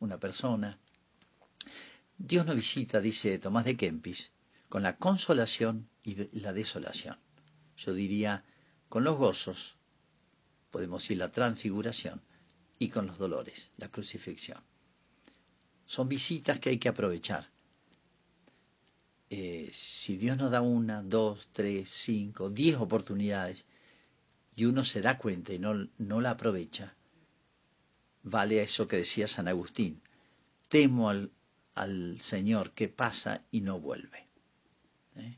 una 0.00 0.20
persona. 0.20 0.78
Dios 2.18 2.44
no 2.44 2.54
visita, 2.54 3.00
dice 3.00 3.38
Tomás 3.38 3.64
de 3.64 3.78
Kempis, 3.78 4.30
con 4.68 4.82
la 4.82 4.98
consolación 4.98 5.88
y 6.02 6.12
la 6.38 6.52
desolación. 6.52 7.16
Yo 7.78 7.94
diría, 7.94 8.44
con 8.90 9.04
los 9.04 9.16
gozos, 9.16 9.76
podemos 10.70 11.02
decir 11.02 11.16
la 11.16 11.32
transfiguración, 11.32 12.20
y 12.78 12.90
con 12.90 13.06
los 13.06 13.18
dolores, 13.18 13.70
la 13.76 13.88
crucifixión. 13.88 14.62
Son 15.86 16.08
visitas 16.08 16.60
que 16.60 16.70
hay 16.70 16.78
que 16.78 16.88
aprovechar. 16.90 17.50
Eh, 19.30 19.68
si 19.72 20.16
Dios 20.16 20.38
nos 20.38 20.50
da 20.50 20.62
una, 20.62 21.02
dos, 21.02 21.48
tres, 21.52 21.90
cinco, 21.90 22.48
diez 22.48 22.76
oportunidades 22.76 23.66
y 24.56 24.64
uno 24.64 24.84
se 24.84 25.02
da 25.02 25.18
cuenta 25.18 25.52
y 25.52 25.58
no, 25.58 25.88
no 25.98 26.20
la 26.20 26.30
aprovecha, 26.30 26.94
vale 28.22 28.60
a 28.60 28.64
eso 28.64 28.88
que 28.88 28.96
decía 28.96 29.28
San 29.28 29.48
Agustín. 29.48 30.00
Temo 30.68 31.10
al, 31.10 31.30
al 31.74 32.20
Señor 32.20 32.72
que 32.72 32.88
pasa 32.88 33.42
y 33.50 33.60
no 33.60 33.78
vuelve. 33.80 34.26
¿eh? 35.16 35.36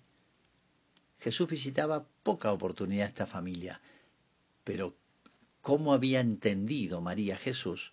Jesús 1.18 1.48
visitaba 1.48 2.06
poca 2.22 2.52
oportunidad 2.52 3.06
a 3.06 3.08
esta 3.08 3.26
familia, 3.26 3.80
pero 4.64 4.96
cómo 5.60 5.92
había 5.92 6.20
entendido 6.20 7.00
María 7.00 7.36
Jesús 7.36 7.92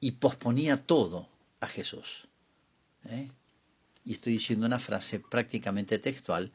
y 0.00 0.12
posponía 0.12 0.76
todo 0.76 1.28
a 1.60 1.68
Jesús. 1.68 2.28
¿eh? 3.06 3.30
Y 4.04 4.12
estoy 4.12 4.34
diciendo 4.34 4.66
una 4.66 4.78
frase 4.78 5.20
prácticamente 5.20 5.98
textual 5.98 6.52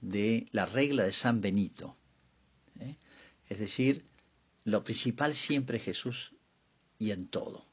de 0.00 0.46
la 0.52 0.66
regla 0.66 1.04
de 1.04 1.12
San 1.12 1.40
Benito. 1.40 1.96
¿eh? 2.80 2.96
Es 3.48 3.58
decir, 3.58 4.04
lo 4.64 4.84
principal 4.84 5.34
siempre 5.34 5.78
es 5.78 5.84
Jesús 5.84 6.34
y 6.98 7.12
en 7.12 7.28
todo. 7.28 7.64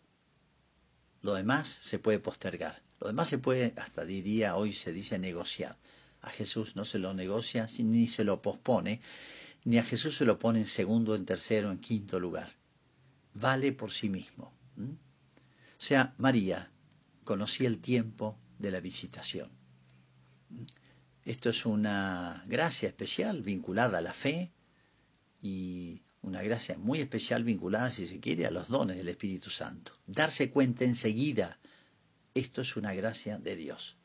Lo 1.22 1.34
demás 1.34 1.68
se 1.68 2.00
puede 2.00 2.20
postergar. 2.20 2.82
Lo 3.00 3.08
demás 3.08 3.30
se 3.30 3.38
puede, 3.38 3.74
hasta 3.78 4.06
diría, 4.06 4.56
hoy 4.56 4.74
se 4.74 4.94
dice 4.94 5.20
negociar. 5.20 5.78
A 6.22 6.30
Jesús 6.30 6.76
no 6.76 6.86
se 6.86 7.00
lo 7.00 7.14
negocia 7.14 7.68
ni 7.80 8.08
se 8.08 8.24
lo 8.24 8.42
pospone, 8.42 9.02
ni 9.64 9.78
a 9.78 9.84
Jesús 9.84 10.18
se 10.18 10.26
lo 10.26 10.40
pone 10.40 10.60
en 10.60 10.66
segundo, 10.66 11.16
en 11.16 11.26
tercero, 11.26 11.72
en 11.72 11.80
quinto 11.80 12.20
lugar. 12.20 12.52
Vale 13.34 13.74
por 13.74 13.92
sí 13.92 14.10
mismo. 14.10 14.54
O 14.78 15.82
sea, 15.82 16.14
María 16.18 16.72
conocía 17.24 17.68
el 17.68 17.80
tiempo 17.80 18.38
de 18.66 18.72
la 18.72 18.80
visitación. 18.80 19.50
Esto 21.24 21.50
es 21.50 21.66
una 21.66 22.44
gracia 22.48 22.90
especial 22.90 23.42
vinculada 23.42 24.00
a 24.00 24.02
la 24.02 24.14
fe 24.14 24.52
y 25.42 26.02
una 26.24 26.42
gracia 26.42 26.76
muy 26.78 27.00
especial 27.00 27.44
vinculada, 27.44 27.92
si 27.92 28.08
se 28.08 28.20
quiere, 28.20 28.48
a 28.48 28.52
los 28.52 28.68
dones 28.68 28.98
del 28.98 29.10
Espíritu 29.10 29.52
Santo. 29.52 29.92
Darse 30.08 30.50
cuenta 30.50 30.84
enseguida 30.84 31.60
esto 32.34 32.62
es 32.62 32.76
una 32.76 32.94
gracia 32.94 33.38
de 33.38 33.56
Dios, 33.56 33.96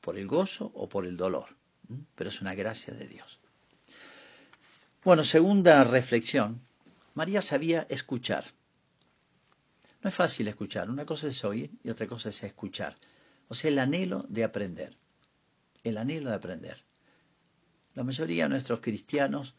por 0.00 0.18
el 0.18 0.26
gozo 0.26 0.72
o 0.74 0.88
por 0.88 1.06
el 1.06 1.16
dolor, 1.16 1.56
pero 2.16 2.30
es 2.30 2.40
una 2.40 2.54
gracia 2.54 2.92
de 2.94 3.06
Dios. 3.06 3.38
Bueno, 5.04 5.22
segunda 5.22 5.84
reflexión, 5.84 6.60
María 7.14 7.40
sabía 7.40 7.86
escuchar. 7.88 8.44
No 10.02 10.08
es 10.08 10.14
fácil 10.14 10.48
escuchar, 10.48 10.90
una 10.90 11.06
cosa 11.06 11.28
es 11.28 11.44
oír 11.44 11.70
y 11.84 11.90
otra 11.90 12.06
cosa 12.08 12.28
es 12.30 12.42
escuchar. 12.42 12.96
O 13.48 13.54
sea, 13.54 13.70
el 13.70 13.78
anhelo 13.78 14.24
de 14.28 14.44
aprender, 14.44 14.96
el 15.82 15.96
anhelo 15.96 16.30
de 16.30 16.36
aprender. 16.36 16.84
La 17.94 18.04
mayoría 18.04 18.44
de 18.44 18.50
nuestros 18.50 18.80
cristianos 18.80 19.54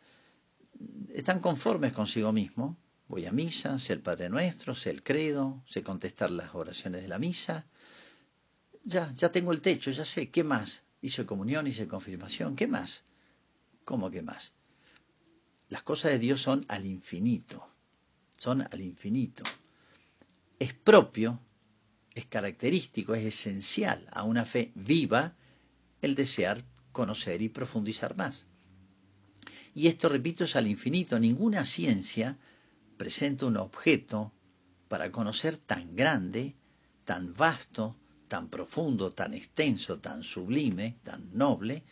están 1.10 1.40
conformes 1.40 1.94
consigo 1.94 2.32
mismo. 2.32 2.78
Voy 3.08 3.26
a 3.26 3.32
misa, 3.32 3.80
sé 3.80 3.94
el 3.94 4.02
Padre 4.02 4.30
Nuestro, 4.30 4.76
sé 4.76 4.92
el 4.92 5.02
credo, 5.02 5.64
sé 5.66 5.84
contestar 5.84 6.30
las 6.30 6.54
oraciones 6.54 7.02
de 7.02 7.08
la 7.08 7.18
misa. 7.18 7.66
Ya, 8.84 9.12
ya 9.14 9.32
tengo 9.32 9.52
el 9.52 9.62
techo, 9.62 9.92
ya 9.92 10.06
sé, 10.06 10.30
¿qué 10.30 10.44
más? 10.44 10.84
Hice 11.02 11.26
comunión, 11.26 11.66
hice 11.66 11.88
confirmación, 11.88 12.56
¿qué 12.56 12.68
más? 12.68 13.04
¿Cómo 13.84 14.12
qué 14.12 14.22
más? 14.22 14.54
Las 15.70 15.84
cosas 15.84 16.12
de 16.12 16.20
Dios 16.20 16.42
son 16.42 16.66
al 16.68 16.86
infinito, 16.86 17.68
son 18.38 18.62
al 18.62 18.82
infinito. 18.82 19.44
Es 20.60 20.74
propio, 20.74 21.40
es 22.20 22.26
característico, 22.26 23.16
es 23.16 23.26
esencial 23.26 24.08
a 24.12 24.24
una 24.24 24.46
fe 24.46 24.72
viva 24.76 25.36
el 26.02 26.16
desear 26.16 26.64
conocer 26.92 27.42
y 27.42 27.50
profundizar 27.50 28.16
más. 28.16 28.46
Y 29.74 29.88
esto, 29.88 30.10
repito, 30.10 30.44
es 30.44 30.56
al 30.56 30.68
infinito. 30.68 31.20
Ninguna 31.20 31.66
ciencia 31.66 32.38
presenta 32.98 33.46
un 33.46 33.58
objeto 33.58 34.34
para 34.88 35.12
conocer 35.12 35.58
tan 35.58 35.96
grande, 35.96 36.56
tan 37.06 37.34
vasto, 37.34 37.96
tan 38.28 38.50
profundo, 38.50 39.12
tan 39.12 39.34
extenso, 39.34 40.00
tan 40.00 40.24
sublime, 40.24 40.98
tan 41.04 41.38
noble, 41.38 41.84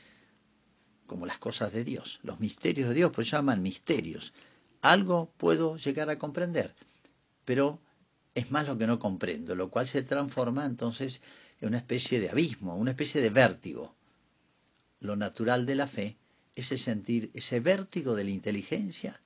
como 1.05 1.25
las 1.25 1.37
cosas 1.37 1.71
de 1.71 1.83
Dios. 1.83 2.19
Los 2.23 2.39
misterios 2.39 2.89
de 2.89 2.95
Dios, 2.95 3.11
pues 3.13 3.31
llaman 3.31 3.61
misterios. 3.61 4.33
Algo 4.81 5.31
puedo 5.37 5.77
llegar 5.77 6.09
a 6.09 6.17
comprender, 6.17 6.75
pero 7.45 7.79
es 8.37 8.51
más 8.51 8.67
lo 8.67 8.77
que 8.77 8.85
no 8.85 8.99
comprendo, 8.99 9.55
lo 9.55 9.71
cual 9.71 9.87
se 9.87 10.03
transforma 10.03 10.63
entonces 10.63 11.21
en 11.59 11.69
una 11.69 11.79
especie 11.79 12.19
de 12.19 12.29
abismo, 12.29 12.75
una 12.75 12.91
especie 12.91 13.19
de 13.19 13.31
vértigo. 13.31 13.95
Lo 14.99 15.15
natural 15.15 15.65
de 15.65 15.73
la 15.73 15.87
fe 15.87 16.17
ese 16.53 16.77
sentir, 16.77 17.31
ese 17.33 17.59
vértigo 17.59 18.13
de 18.13 18.25
la 18.25 18.29
inteligencia 18.29 19.19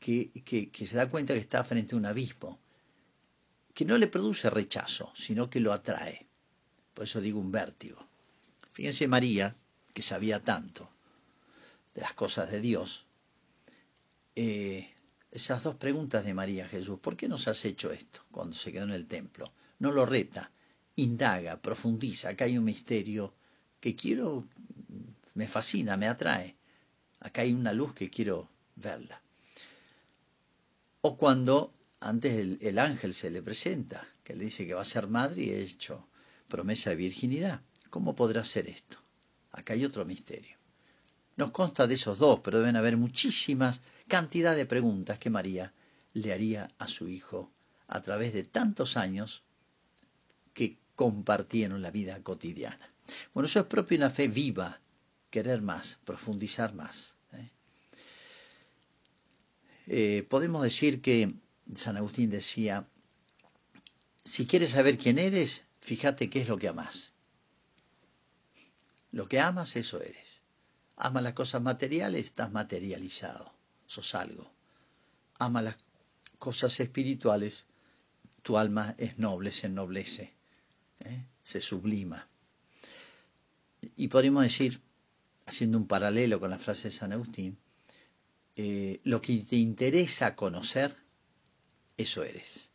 que, 0.00 0.32
que, 0.44 0.86
se 0.86 0.96
da 0.96 1.08
cuenta 1.08 1.34
que 1.34 1.38
está 1.38 1.62
frente 1.62 1.94
a 1.94 1.98
un 1.98 2.06
abismo, 2.06 2.58
que 3.72 3.84
no 3.84 3.96
le 3.98 4.08
produce 4.08 4.50
rechazo, 4.50 5.12
sino 5.14 5.48
que 5.48 5.60
lo 5.60 5.72
atrae. 5.72 6.26
Por 6.94 7.04
eso 7.04 7.20
digo 7.20 7.38
un 7.38 7.52
vértigo. 7.52 8.04
Fíjense 8.72 9.06
María, 9.06 9.54
que 9.94 10.02
sabía 10.02 10.42
tanto 10.42 10.90
de 11.94 12.00
las 12.00 12.14
cosas 12.14 12.50
de 12.50 12.60
Dios, 12.60 13.06
eh, 14.34 14.92
esas 15.32 15.64
dos 15.64 15.74
preguntas 15.74 16.24
de 16.24 16.34
María 16.34 16.68
Jesús, 16.68 17.00
¿por 17.00 17.16
qué 17.16 17.28
nos 17.28 17.48
has 17.48 17.64
hecho 17.64 17.90
esto 17.90 18.20
cuando 18.30 18.54
se 18.54 18.70
quedó 18.70 18.84
en 18.84 18.90
el 18.90 19.06
templo? 19.06 19.52
No 19.80 19.90
lo 19.90 20.06
reta, 20.06 20.52
indaga, 20.96 21.60
profundiza, 21.60 22.28
acá 22.28 22.44
hay 22.44 22.56
un 22.56 22.64
misterio 22.64 23.34
que 23.80 23.96
quiero 23.96 24.46
me 25.34 25.48
fascina, 25.48 25.96
me 25.96 26.08
atrae. 26.08 26.56
Acá 27.20 27.42
hay 27.42 27.52
una 27.52 27.72
luz 27.72 27.94
que 27.94 28.10
quiero 28.10 28.48
verla. 28.76 29.20
O 31.00 31.16
cuando 31.16 31.72
antes 32.00 32.58
el, 32.60 32.78
ángel 32.78 33.14
se 33.14 33.30
le 33.30 33.42
presenta, 33.42 34.06
que 34.24 34.34
le 34.34 34.44
dice 34.44 34.66
que 34.66 34.74
va 34.74 34.82
a 34.82 34.86
ser 34.86 35.08
madre 35.08 35.42
y 35.42 35.50
ha 35.50 35.58
hecho 35.58 36.06
promesa 36.48 36.90
de 36.90 36.96
virginidad. 36.96 37.62
¿Cómo 37.90 38.14
podrá 38.14 38.44
ser 38.44 38.68
esto? 38.68 38.98
Acá 39.52 39.74
hay 39.74 39.84
otro 39.84 40.04
misterio. 40.04 40.56
Nos 41.36 41.50
consta 41.50 41.86
de 41.86 41.94
esos 41.94 42.18
dos, 42.18 42.40
pero 42.40 42.58
deben 42.58 42.76
haber 42.76 42.96
muchísimas 42.96 43.80
cantidad 44.12 44.54
de 44.54 44.66
preguntas 44.66 45.18
que 45.18 45.30
María 45.30 45.72
le 46.12 46.34
haría 46.34 46.68
a 46.76 46.86
su 46.86 47.08
hijo 47.08 47.50
a 47.86 48.02
través 48.02 48.34
de 48.34 48.42
tantos 48.44 48.98
años 48.98 49.42
que 50.52 50.76
compartieron 50.96 51.80
la 51.80 51.90
vida 51.90 52.22
cotidiana. 52.22 52.92
Bueno, 53.32 53.46
eso 53.46 53.60
es 53.60 53.64
propio 53.64 53.96
una 53.96 54.10
fe 54.10 54.28
viva, 54.28 54.82
querer 55.30 55.62
más, 55.62 55.98
profundizar 56.04 56.74
más. 56.74 57.14
¿eh? 57.32 57.50
Eh, 59.86 60.26
podemos 60.28 60.62
decir 60.62 61.00
que 61.00 61.32
San 61.74 61.96
Agustín 61.96 62.28
decía, 62.28 62.86
si 64.26 64.46
quieres 64.46 64.72
saber 64.72 64.98
quién 64.98 65.18
eres, 65.18 65.64
fíjate 65.80 66.28
qué 66.28 66.42
es 66.42 66.48
lo 66.48 66.58
que 66.58 66.68
amas. 66.68 67.12
Lo 69.10 69.26
que 69.26 69.40
amas, 69.40 69.74
eso 69.76 70.02
eres. 70.02 70.42
Ama 70.96 71.22
las 71.22 71.32
cosas 71.32 71.62
materiales, 71.62 72.26
estás 72.26 72.52
materializado, 72.52 73.61
sos 73.92 74.14
algo. 74.14 74.50
Ama 75.38 75.60
las 75.60 75.76
cosas 76.38 76.80
espirituales, 76.80 77.66
tu 78.42 78.56
alma 78.56 78.94
es 78.96 79.18
noble, 79.18 79.52
se 79.52 79.66
ennoblece, 79.66 80.32
¿eh? 81.00 81.24
se 81.42 81.60
sublima. 81.60 82.26
Y 83.96 84.08
podemos 84.08 84.42
decir, 84.42 84.80
haciendo 85.46 85.76
un 85.76 85.86
paralelo 85.86 86.40
con 86.40 86.50
la 86.50 86.58
frase 86.58 86.88
de 86.88 86.94
San 86.94 87.12
Agustín, 87.12 87.58
eh, 88.56 89.00
lo 89.04 89.20
que 89.20 89.38
te 89.38 89.56
interesa 89.56 90.34
conocer, 90.36 90.94
eso 91.98 92.22
eres. 92.22 92.70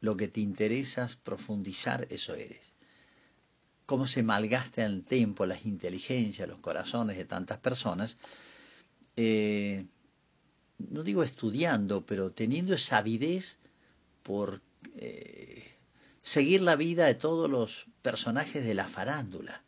Lo 0.00 0.16
que 0.16 0.28
te 0.28 0.40
interesa 0.40 1.08
profundizar, 1.22 2.08
eso 2.10 2.34
eres. 2.34 2.72
Cómo 3.86 4.06
se 4.06 4.22
malgasta 4.22 4.84
el 4.84 5.04
tiempo, 5.04 5.46
las 5.46 5.64
inteligencias, 5.64 6.48
los 6.48 6.58
corazones 6.58 7.16
de 7.16 7.24
tantas 7.24 7.58
personas, 7.58 8.16
eh, 9.22 9.86
no 10.78 11.02
digo 11.02 11.22
estudiando, 11.22 12.06
pero 12.06 12.32
teniendo 12.32 12.74
esa 12.74 12.98
avidez 12.98 13.58
por 14.22 14.62
eh, 14.96 15.64
seguir 16.22 16.62
la 16.62 16.76
vida 16.76 17.06
de 17.06 17.14
todos 17.14 17.50
los 17.50 17.86
personajes 18.02 18.64
de 18.64 18.74
la 18.74 18.88
farándula 18.88 19.62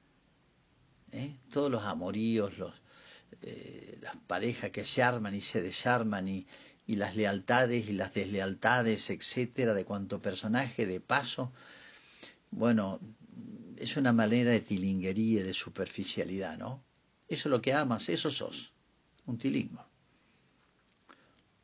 ¿eh? 1.13 1.37
todos 1.53 1.71
los 1.71 1.85
amoríos, 1.85 2.59
los, 2.59 2.75
eh, 3.43 3.99
las 4.01 4.17
parejas 4.27 4.71
que 4.71 4.85
se 4.85 5.03
arman 5.03 5.35
y 5.35 5.41
se 5.41 5.63
desarman 5.63 6.29
y, 6.29 6.47
las 6.87 7.17
lealtades 7.17 7.89
y 7.89 7.95
las 7.95 8.13
deslealtades, 8.13 9.09
etcétera, 9.09 9.73
de 9.73 9.87
cuanto 9.87 10.21
personaje 10.21 10.85
de 10.85 11.01
paso, 11.01 11.51
bueno, 12.51 13.01
es 13.79 13.97
una 13.97 14.13
manera 14.13 14.51
de 14.51 14.61
tilinguería, 14.61 15.43
de 15.43 15.55
superficialidad, 15.55 16.59
¿no? 16.59 16.85
Eso 17.29 17.49
es 17.49 17.51
lo 17.51 17.63
que 17.63 17.73
amas, 17.73 18.11
eso 18.11 18.31
sos, 18.31 18.73
un 19.27 19.39
tilingo. 19.39 19.85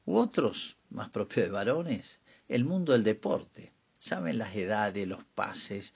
U 0.07 0.16
otros, 0.16 0.77
más 0.90 1.09
propios 1.11 1.47
de 1.47 1.53
varones, 1.53 2.21
el 2.49 2.64
mundo 2.64 2.92
del 2.92 3.05
deporte, 3.05 3.73
saben 3.99 4.38
las 4.38 4.55
edades, 4.57 5.07
los 5.07 5.25
pases, 5.25 5.92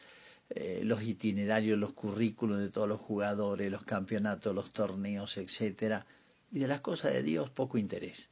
eh, 0.51 0.83
los 0.85 1.03
itinerarios, 1.03 1.79
los 1.79 1.95
currículos 1.95 2.59
de 2.59 2.69
todos 2.69 2.89
los 2.89 3.01
jugadores, 3.01 3.71
los 3.71 3.85
campeonatos, 3.85 4.55
los 4.55 4.71
torneos, 4.71 5.39
etcétera, 5.39 6.05
y 6.51 6.59
de 6.59 6.69
las 6.69 6.81
cosas 6.81 7.15
de 7.15 7.23
Dios 7.23 7.49
poco 7.49 7.79
interés. 7.79 8.29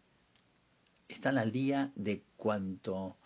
Están 1.09 1.39
al 1.39 1.51
día 1.51 1.91
de 1.95 2.23
cuanto 2.37 3.17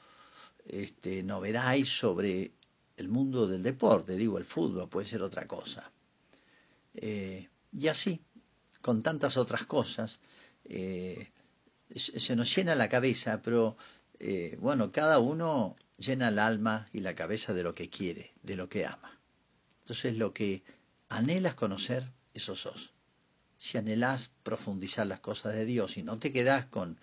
este, 0.67 1.23
novedad 1.25 1.67
hay 1.67 1.85
sobre 1.85 2.53
el 2.97 3.09
mundo 3.09 3.49
del 3.49 3.63
deporte, 3.63 4.17
digo 4.17 4.39
el 4.39 4.45
fútbol, 4.45 4.89
puede 4.89 5.09
ser 5.09 5.23
otra 5.23 5.49
cosa. 5.49 5.91
Eh, 6.95 7.49
y 7.73 7.89
así, 7.89 8.23
con 8.85 9.03
tantas 9.03 9.39
otras 9.39 9.65
cosas, 9.65 10.21
eh, 10.67 11.31
se 11.97 12.37
nos 12.37 12.55
llena 12.55 12.75
la 12.75 12.91
cabeza, 12.91 13.41
pero 13.41 13.79
bueno, 14.59 14.93
cada 14.93 15.19
uno 15.19 15.77
llena 15.97 16.29
el 16.29 16.39
alma 16.39 16.89
y 16.93 17.01
la 17.01 17.15
cabeza 17.15 17.55
de 17.55 17.63
lo 17.63 17.75
que 17.75 17.89
quiere, 17.89 18.33
de 18.43 18.57
lo 18.57 18.69
que 18.69 18.85
ama. 18.85 19.19
Entonces 19.81 20.17
lo 20.17 20.35
que 20.35 20.63
anhelas 21.09 21.55
conocer, 21.55 22.13
eso 22.35 22.55
sos. 22.55 22.93
Si 23.59 23.79
anhelas 23.79 24.31
profundizar 24.43 25.07
las 25.07 25.21
cosas 25.21 25.55
de 25.55 25.65
Dios 25.65 25.97
y 25.97 26.03
no 26.03 26.19
te 26.19 26.33
quedas 26.33 26.67
con 26.67 26.99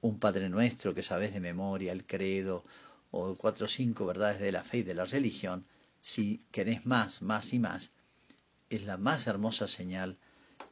un 0.00 0.18
Padre 0.18 0.48
Nuestro 0.48 0.94
que 0.94 1.02
sabes 1.02 1.34
de 1.34 1.40
memoria, 1.40 1.92
el 1.92 2.06
credo, 2.06 2.64
o 3.10 3.34
cuatro 3.36 3.66
o 3.66 3.68
cinco 3.68 4.06
verdades 4.06 4.40
de 4.40 4.52
la 4.52 4.64
fe 4.64 4.78
y 4.78 4.82
de 4.82 4.94
la 4.94 5.04
religión, 5.04 5.66
si 6.00 6.38
querés 6.50 6.86
más, 6.86 7.22
más 7.22 7.52
y 7.52 7.58
más, 7.58 7.90
es 8.70 8.84
la 8.84 8.96
más 8.96 9.26
hermosa 9.26 9.68
señal 9.68 10.18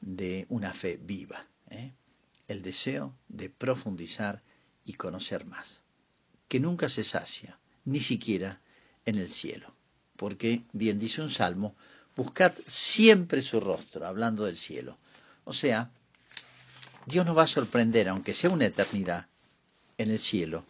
de 0.01 0.47
una 0.49 0.73
fe 0.73 0.99
viva. 1.01 1.47
¿eh? 1.71 1.93
El 2.49 2.63
deseo 2.63 3.15
de 3.29 3.51
profundizar 3.51 4.43
y 4.85 4.95
conocer 4.95 5.47
más 5.47 5.83
que 6.49 6.61
nunca 6.61 6.89
se 6.89 7.05
sacia, 7.05 7.59
ni 7.85 8.01
siquiera 8.01 8.61
en 9.05 9.19
el 9.19 9.29
cielo. 9.29 9.73
Porque, 10.17 10.65
bien 10.73 10.99
dice 10.99 11.23
un 11.23 11.31
salmo, 11.31 11.75
buscad 12.15 12.53
siempre 12.67 13.43
su 13.43 13.61
rostro, 13.61 14.07
hablando 14.07 14.45
del 14.45 14.57
cielo. 14.57 14.99
O 15.45 15.53
sea, 15.53 15.91
Dios 17.07 17.27
nos 17.27 17.37
va 17.37 17.43
a 17.43 17.49
sorprender, 17.49 18.09
aunque 18.09 18.35
sea 18.35 18.51
una 18.51 18.67
eternidad, 18.67 19.27
en 19.99 20.11
el 20.11 20.19
cielo, 20.19 20.65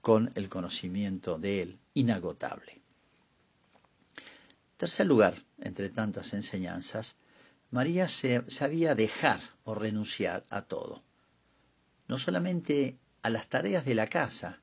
con 0.00 0.32
el 0.34 0.48
conocimiento 0.48 1.38
de 1.38 1.62
Él 1.62 1.78
inagotable. 1.94 2.80
Tercer 4.76 5.06
lugar, 5.06 5.36
entre 5.64 5.88
tantas 5.88 6.32
enseñanzas, 6.34 7.16
María 7.70 8.06
se 8.06 8.44
sabía 8.48 8.94
dejar 8.94 9.40
o 9.64 9.74
renunciar 9.74 10.44
a 10.50 10.62
todo. 10.62 11.02
No 12.06 12.18
solamente 12.18 12.98
a 13.22 13.30
las 13.30 13.48
tareas 13.48 13.84
de 13.84 13.94
la 13.94 14.06
casa, 14.06 14.60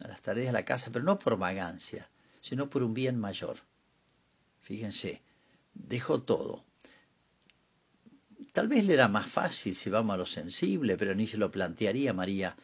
a 0.00 0.08
las 0.08 0.20
tareas 0.20 0.48
de 0.48 0.52
la 0.52 0.64
casa, 0.64 0.90
pero 0.92 1.04
no 1.04 1.18
por 1.18 1.38
vagancia, 1.38 2.10
sino 2.40 2.68
por 2.68 2.82
un 2.82 2.92
bien 2.92 3.18
mayor. 3.18 3.58
Fíjense, 4.60 5.22
dejó 5.72 6.20
todo. 6.20 6.64
Tal 8.52 8.68
vez 8.68 8.84
le 8.84 8.94
era 8.94 9.08
más 9.08 9.30
fácil 9.30 9.74
si 9.74 9.88
vamos 9.88 10.14
a 10.14 10.18
lo 10.18 10.26
sensible, 10.26 10.96
pero 10.96 11.14
ni 11.14 11.26
se 11.26 11.38
lo 11.38 11.50
plantearía 11.50 12.12
María 12.12 12.56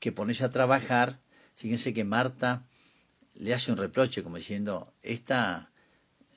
que 0.00 0.12
ponerse 0.12 0.44
a 0.44 0.50
trabajar. 0.50 1.20
Fíjense 1.54 1.94
que 1.94 2.04
Marta 2.04 2.66
le 3.34 3.54
hace 3.54 3.70
un 3.72 3.78
reproche 3.78 4.22
como 4.22 4.36
diciendo, 4.36 4.92
esta 5.02 5.70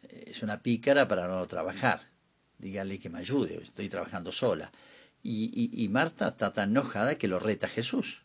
es 0.09 0.43
una 0.43 0.61
pícara 0.61 1.07
para 1.07 1.27
no 1.27 1.45
trabajar, 1.47 2.01
dígale 2.57 2.99
que 2.99 3.09
me 3.09 3.19
ayude, 3.19 3.61
estoy 3.61 3.89
trabajando 3.89 4.31
sola. 4.31 4.71
Y, 5.23 5.71
y, 5.83 5.87
Marta 5.89 6.29
está 6.29 6.53
tan 6.53 6.69
enojada 6.69 7.17
que 7.17 7.27
lo 7.27 7.39
reta 7.39 7.67
Jesús. 7.67 8.21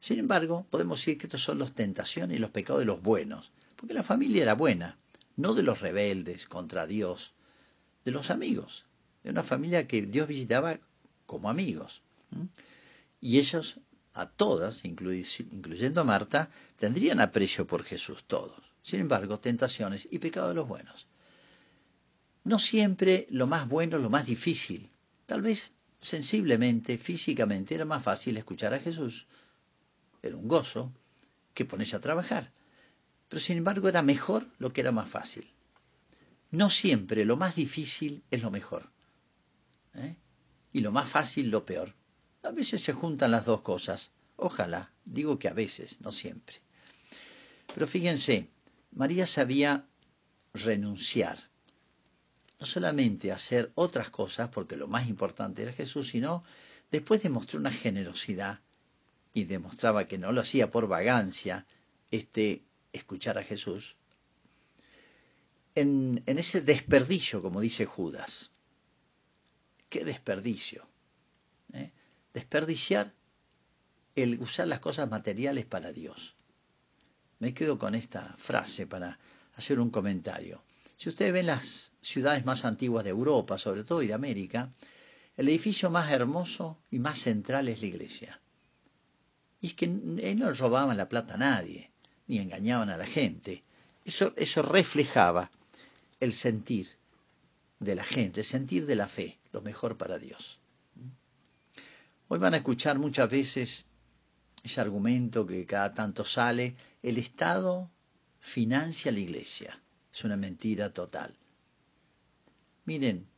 Sin 0.00 0.18
embargo, 0.18 0.66
podemos 0.70 0.98
decir 1.00 1.16
que 1.16 1.26
estos 1.26 1.42
son 1.42 1.58
las 1.58 1.72
tentaciones 1.72 2.36
y 2.36 2.40
los 2.40 2.50
pecados 2.50 2.80
de 2.80 2.86
los 2.86 3.00
buenos, 3.00 3.52
porque 3.76 3.94
la 3.94 4.02
familia 4.02 4.42
era 4.42 4.54
buena, 4.54 4.98
no 5.36 5.54
de 5.54 5.62
los 5.62 5.80
rebeldes 5.80 6.46
contra 6.46 6.86
Dios, 6.86 7.32
de 8.04 8.10
los 8.10 8.30
amigos, 8.30 8.84
de 9.22 9.30
una 9.30 9.42
familia 9.42 9.86
que 9.86 10.02
Dios 10.02 10.28
visitaba 10.28 10.78
como 11.26 11.48
amigos. 11.48 12.02
Y 13.20 13.38
ellos, 13.38 13.80
a 14.12 14.26
todas, 14.26 14.84
incluyendo 14.84 16.00
a 16.00 16.04
Marta, 16.04 16.50
tendrían 16.78 17.20
aprecio 17.20 17.66
por 17.66 17.82
Jesús, 17.82 18.24
todos. 18.26 18.75
Sin 18.86 19.00
embargo, 19.00 19.40
tentaciones 19.40 20.06
y 20.12 20.20
pecados 20.20 20.50
de 20.50 20.54
los 20.54 20.68
buenos. 20.68 21.08
No 22.44 22.60
siempre 22.60 23.26
lo 23.30 23.48
más 23.48 23.68
bueno 23.68 23.98
lo 23.98 24.10
más 24.10 24.26
difícil. 24.26 24.88
Tal 25.26 25.42
vez 25.42 25.72
sensiblemente, 26.00 26.96
físicamente, 26.96 27.74
era 27.74 27.84
más 27.84 28.04
fácil 28.04 28.36
escuchar 28.36 28.74
a 28.74 28.78
Jesús. 28.78 29.26
Era 30.22 30.36
un 30.36 30.46
gozo 30.46 30.92
que 31.52 31.64
ponerse 31.64 31.96
a 31.96 32.00
trabajar. 32.00 32.52
Pero 33.28 33.40
sin 33.40 33.56
embargo 33.56 33.88
era 33.88 34.02
mejor 34.02 34.46
lo 34.60 34.72
que 34.72 34.82
era 34.82 34.92
más 34.92 35.08
fácil. 35.08 35.50
No 36.52 36.70
siempre 36.70 37.24
lo 37.24 37.36
más 37.36 37.56
difícil 37.56 38.22
es 38.30 38.40
lo 38.40 38.52
mejor. 38.52 38.88
¿eh? 39.94 40.14
Y 40.72 40.78
lo 40.78 40.92
más 40.92 41.08
fácil 41.08 41.50
lo 41.50 41.64
peor. 41.64 41.92
A 42.44 42.52
veces 42.52 42.84
se 42.84 42.92
juntan 42.92 43.32
las 43.32 43.46
dos 43.46 43.62
cosas. 43.62 44.12
Ojalá, 44.36 44.92
digo 45.04 45.40
que 45.40 45.48
a 45.48 45.54
veces, 45.54 46.00
no 46.02 46.12
siempre. 46.12 46.62
Pero 47.74 47.88
fíjense, 47.88 48.48
María 48.96 49.26
sabía 49.26 49.86
renunciar, 50.54 51.38
no 52.58 52.64
solamente 52.64 53.30
a 53.30 53.34
hacer 53.34 53.70
otras 53.74 54.08
cosas, 54.08 54.48
porque 54.48 54.78
lo 54.78 54.88
más 54.88 55.06
importante 55.06 55.62
era 55.62 55.72
Jesús, 55.74 56.08
sino 56.08 56.44
después 56.90 57.22
demostró 57.22 57.60
una 57.60 57.70
generosidad 57.70 58.60
y 59.34 59.44
demostraba 59.44 60.08
que 60.08 60.16
no 60.16 60.32
lo 60.32 60.40
hacía 60.40 60.70
por 60.70 60.88
vagancia, 60.88 61.66
este 62.10 62.64
escuchar 62.94 63.36
a 63.36 63.44
Jesús, 63.44 63.96
en, 65.74 66.22
en 66.24 66.38
ese 66.38 66.62
desperdicio, 66.62 67.42
como 67.42 67.60
dice 67.60 67.84
Judas. 67.84 68.50
¿Qué 69.90 70.06
desperdicio? 70.06 70.88
¿Eh? 71.74 71.92
Desperdiciar 72.32 73.12
el 74.14 74.40
usar 74.40 74.68
las 74.68 74.80
cosas 74.80 75.10
materiales 75.10 75.66
para 75.66 75.92
Dios. 75.92 76.35
Me 77.38 77.52
quedo 77.52 77.78
con 77.78 77.94
esta 77.94 78.34
frase 78.38 78.86
para 78.86 79.18
hacer 79.56 79.80
un 79.80 79.90
comentario. 79.90 80.62
Si 80.96 81.08
ustedes 81.08 81.32
ven 81.32 81.46
las 81.46 81.92
ciudades 82.00 82.44
más 82.44 82.64
antiguas 82.64 83.04
de 83.04 83.10
Europa, 83.10 83.58
sobre 83.58 83.84
todo 83.84 84.02
y 84.02 84.06
de 84.06 84.14
América, 84.14 84.72
el 85.36 85.48
edificio 85.48 85.90
más 85.90 86.10
hermoso 86.10 86.78
y 86.90 86.98
más 86.98 87.18
central 87.18 87.68
es 87.68 87.80
la 87.80 87.86
iglesia. 87.86 88.40
Y 89.60 89.68
es 89.68 89.74
que 89.74 89.86
no 89.86 90.52
robaban 90.52 90.96
la 90.96 91.08
plata 91.08 91.34
a 91.34 91.38
nadie, 91.38 91.90
ni 92.26 92.38
engañaban 92.38 92.88
a 92.88 92.96
la 92.96 93.06
gente. 93.06 93.62
Eso, 94.04 94.32
eso 94.36 94.62
reflejaba 94.62 95.50
el 96.20 96.32
sentir 96.32 96.88
de 97.78 97.94
la 97.94 98.04
gente, 98.04 98.40
el 98.40 98.46
sentir 98.46 98.86
de 98.86 98.96
la 98.96 99.08
fe, 99.08 99.38
lo 99.52 99.60
mejor 99.60 99.98
para 99.98 100.18
Dios. 100.18 100.58
Hoy 102.28 102.38
van 102.38 102.54
a 102.54 102.58
escuchar 102.58 102.98
muchas 102.98 103.28
veces 103.28 103.84
ese 104.64 104.80
argumento 104.80 105.46
que 105.46 105.64
cada 105.66 105.94
tanto 105.94 106.24
sale, 106.24 106.74
el 107.06 107.18
Estado 107.18 107.88
financia 108.40 109.12
a 109.12 109.14
la 109.14 109.20
Iglesia. 109.20 109.80
Es 110.12 110.24
una 110.24 110.36
mentira 110.36 110.92
total. 110.92 111.32
Miren, 112.84 113.28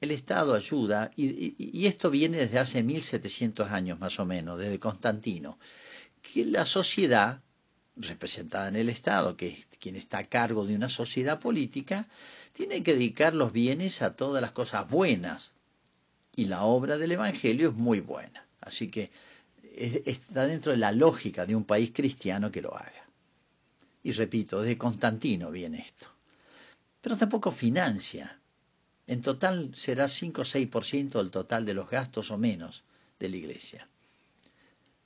el 0.00 0.12
Estado 0.12 0.54
ayuda, 0.54 1.10
y, 1.16 1.86
esto 1.86 2.08
viene 2.08 2.38
desde 2.38 2.60
hace 2.60 2.84
1700 2.84 3.72
años 3.72 3.98
más 3.98 4.20
o 4.20 4.26
menos, 4.26 4.60
desde 4.60 4.78
Constantino, 4.78 5.58
que 6.22 6.44
la 6.44 6.64
sociedad, 6.66 7.42
representada 7.96 8.68
en 8.68 8.76
el 8.76 8.90
Estado, 8.90 9.36
que 9.36 9.48
es 9.48 9.66
quien 9.80 9.96
está 9.96 10.18
a 10.18 10.28
cargo 10.28 10.64
de 10.64 10.76
una 10.76 10.88
sociedad 10.88 11.40
política, 11.40 12.06
tiene 12.52 12.84
que 12.84 12.92
dedicar 12.92 13.34
los 13.34 13.52
bienes 13.52 14.02
a 14.02 14.14
todas 14.14 14.40
las 14.40 14.52
cosas 14.52 14.88
buenas. 14.88 15.52
Y 16.36 16.44
la 16.44 16.62
obra 16.62 16.96
del 16.96 17.10
Evangelio 17.10 17.70
es 17.70 17.74
muy 17.74 17.98
buena. 17.98 18.46
Así 18.60 18.88
que 18.88 19.10
está 19.78 20.46
dentro 20.46 20.72
de 20.72 20.78
la 20.78 20.92
lógica 20.92 21.46
de 21.46 21.54
un 21.54 21.64
país 21.64 21.92
cristiano 21.94 22.50
que 22.50 22.62
lo 22.62 22.74
haga. 22.74 23.04
Y 24.02 24.12
repito, 24.12 24.62
de 24.62 24.76
Constantino 24.76 25.50
viene 25.50 25.78
esto. 25.80 26.06
Pero 27.00 27.16
tampoco 27.16 27.50
financia. 27.50 28.40
En 29.06 29.22
total 29.22 29.70
será 29.74 30.08
5 30.08 30.42
o 30.42 30.44
6% 30.44 31.12
del 31.12 31.30
total 31.30 31.64
de 31.64 31.74
los 31.74 31.88
gastos 31.88 32.30
o 32.30 32.38
menos 32.38 32.82
de 33.18 33.28
la 33.28 33.36
iglesia. 33.36 33.88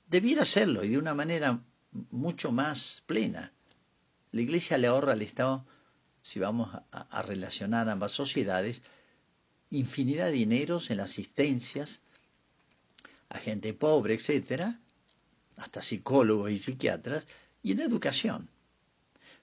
Debiera 0.07 0.45
serlo 0.45 0.83
y 0.83 0.89
de 0.89 0.97
una 0.97 1.13
manera 1.13 1.61
mucho 2.11 2.51
más 2.51 3.03
plena. 3.05 3.51
La 4.31 4.41
iglesia 4.41 4.77
le 4.77 4.87
ahorra 4.87 5.13
al 5.13 5.21
Estado, 5.21 5.65
si 6.21 6.39
vamos 6.39 6.69
a, 6.91 7.21
relacionar 7.21 7.89
ambas 7.89 8.11
sociedades, 8.11 8.81
infinidad 9.69 10.27
de 10.27 10.33
dineros 10.33 10.89
en 10.89 10.99
asistencias, 10.99 12.01
a 13.33 13.37
gente 13.39 13.73
pobre, 13.73 14.13
etcétera, 14.13 14.79
hasta 15.57 15.81
psicólogos 15.81 16.51
y 16.51 16.59
psiquiatras, 16.59 17.27
y 17.61 17.71
en 17.73 17.81
educación. 17.81 18.49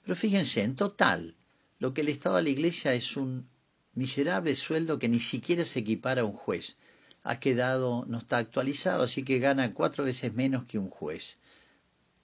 Pero 0.02 0.14
fíjense, 0.16 0.62
en 0.62 0.76
total, 0.76 1.34
lo 1.78 1.92
que 1.92 2.02
el 2.02 2.08
Estado 2.08 2.36
a 2.36 2.42
la 2.42 2.50
Iglesia 2.50 2.94
es 2.94 3.16
un 3.16 3.48
miserable 3.94 4.54
sueldo 4.56 4.98
que 4.98 5.08
ni 5.08 5.20
siquiera 5.20 5.64
se 5.64 5.80
equipara 5.80 6.22
a 6.22 6.24
un 6.24 6.32
juez. 6.32 6.76
Ha 7.22 7.40
quedado, 7.40 8.04
no 8.06 8.18
está 8.18 8.38
actualizado, 8.38 9.02
así 9.02 9.24
que 9.24 9.40
gana 9.40 9.74
cuatro 9.74 10.04
veces 10.04 10.32
menos 10.32 10.64
que 10.64 10.78
un 10.78 10.88
juez. 10.88 11.36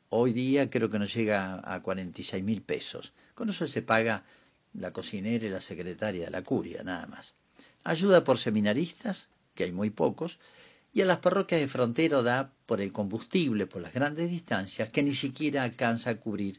Hoy 0.08 0.32
día 0.32 0.70
creo 0.70 0.88
que 0.88 1.00
no 1.00 1.04
llega 1.06 1.60
a 1.64 1.82
46 1.82 2.44
mil 2.44 2.62
pesos. 2.62 3.12
Con 3.34 3.50
eso 3.50 3.66
se 3.66 3.82
paga 3.82 4.24
la 4.72 4.92
cocinera 4.92 5.44
y 5.44 5.50
la 5.50 5.60
secretaria 5.60 6.26
de 6.26 6.30
la 6.30 6.42
curia, 6.42 6.82
nada 6.84 7.06
más. 7.06 7.34
Ayuda 7.82 8.24
por 8.24 8.38
seminaristas, 8.38 9.28
que 9.54 9.64
hay 9.64 9.72
muy 9.72 9.90
pocos, 9.90 10.38
y 10.96 11.02
a 11.02 11.04
las 11.04 11.18
parroquias 11.18 11.60
de 11.60 11.68
frontera 11.68 12.22
da 12.22 12.50
por 12.64 12.80
el 12.80 12.90
combustible, 12.90 13.66
por 13.66 13.82
las 13.82 13.92
grandes 13.92 14.30
distancias, 14.30 14.88
que 14.88 15.02
ni 15.02 15.12
siquiera 15.12 15.62
alcanza 15.62 16.08
a 16.08 16.16
cubrir 16.18 16.58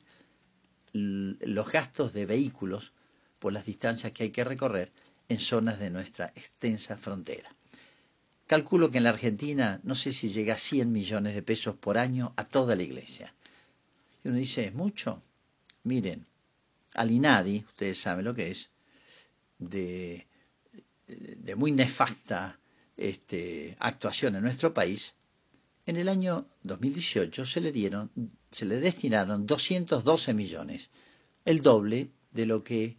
los 0.93 1.71
gastos 1.71 2.13
de 2.13 2.27
vehículos 2.27 2.93
por 3.39 3.51
las 3.51 3.65
distancias 3.65 4.11
que 4.11 4.25
hay 4.25 4.29
que 4.29 4.43
recorrer 4.43 4.91
en 5.27 5.39
zonas 5.39 5.79
de 5.79 5.89
nuestra 5.89 6.27
extensa 6.35 6.97
frontera. 6.97 7.49
Calculo 8.45 8.91
que 8.91 8.99
en 8.99 9.05
la 9.05 9.09
Argentina 9.09 9.79
no 9.81 9.95
sé 9.95 10.13
si 10.13 10.29
llega 10.29 10.53
a 10.53 10.59
100 10.59 10.91
millones 10.91 11.33
de 11.33 11.41
pesos 11.41 11.75
por 11.75 11.97
año 11.97 12.33
a 12.35 12.43
toda 12.43 12.75
la 12.75 12.83
iglesia. 12.83 13.33
Y 14.23 14.27
uno 14.27 14.37
dice, 14.37 14.67
¿es 14.67 14.73
mucho? 14.75 15.23
Miren, 15.81 16.27
al 16.93 17.09
INADI, 17.09 17.65
ustedes 17.69 17.99
saben 17.99 18.25
lo 18.25 18.35
que 18.35 18.51
es, 18.51 18.69
de, 19.57 20.27
de 21.07 21.55
muy 21.55 21.71
nefasta 21.71 22.59
este, 22.97 23.77
actuación 23.79 24.35
en 24.35 24.43
nuestro 24.43 24.73
país, 24.73 25.13
en 25.85 25.95
el 25.95 26.09
año 26.09 26.45
2018 26.63 27.45
se 27.45 27.61
le 27.61 27.71
dieron, 27.71 28.11
se 28.51 28.65
le 28.65 28.79
destinaron 28.79 29.47
212 29.47 30.33
millones, 30.33 30.89
el 31.45 31.61
doble 31.61 32.09
de 32.31 32.45
lo 32.45 32.63
que 32.63 32.97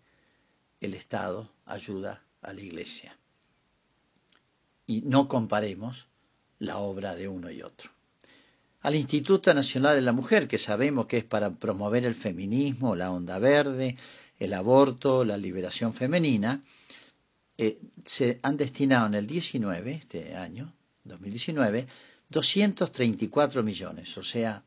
el 0.80 0.94
Estado 0.94 1.52
ayuda 1.66 2.24
a 2.40 2.52
la 2.52 2.62
Iglesia. 2.62 3.18
Y 4.86 5.02
no 5.02 5.28
comparemos 5.28 6.06
la 6.58 6.78
obra 6.78 7.14
de 7.14 7.28
uno 7.28 7.50
y 7.50 7.62
otro. 7.62 7.90
Al 8.80 8.94
Instituto 8.94 9.52
Nacional 9.52 9.96
de 9.96 10.02
la 10.02 10.12
Mujer, 10.12 10.48
que 10.48 10.56
sabemos 10.56 11.06
que 11.06 11.18
es 11.18 11.24
para 11.24 11.50
promover 11.50 12.06
el 12.06 12.14
feminismo, 12.14 12.96
la 12.96 13.10
onda 13.10 13.38
verde, 13.38 13.96
el 14.38 14.54
aborto, 14.54 15.24
la 15.24 15.36
liberación 15.36 15.92
femenina, 15.92 16.62
eh, 17.60 17.80
se 18.04 18.38
han 18.42 18.56
destinado 18.56 19.08
en 19.08 19.14
el 19.14 19.26
19, 19.26 19.92
este 19.92 20.36
año, 20.36 20.72
2019, 21.02 21.88
234 22.28 23.64
millones, 23.64 24.16
o 24.16 24.22
sea, 24.22 24.64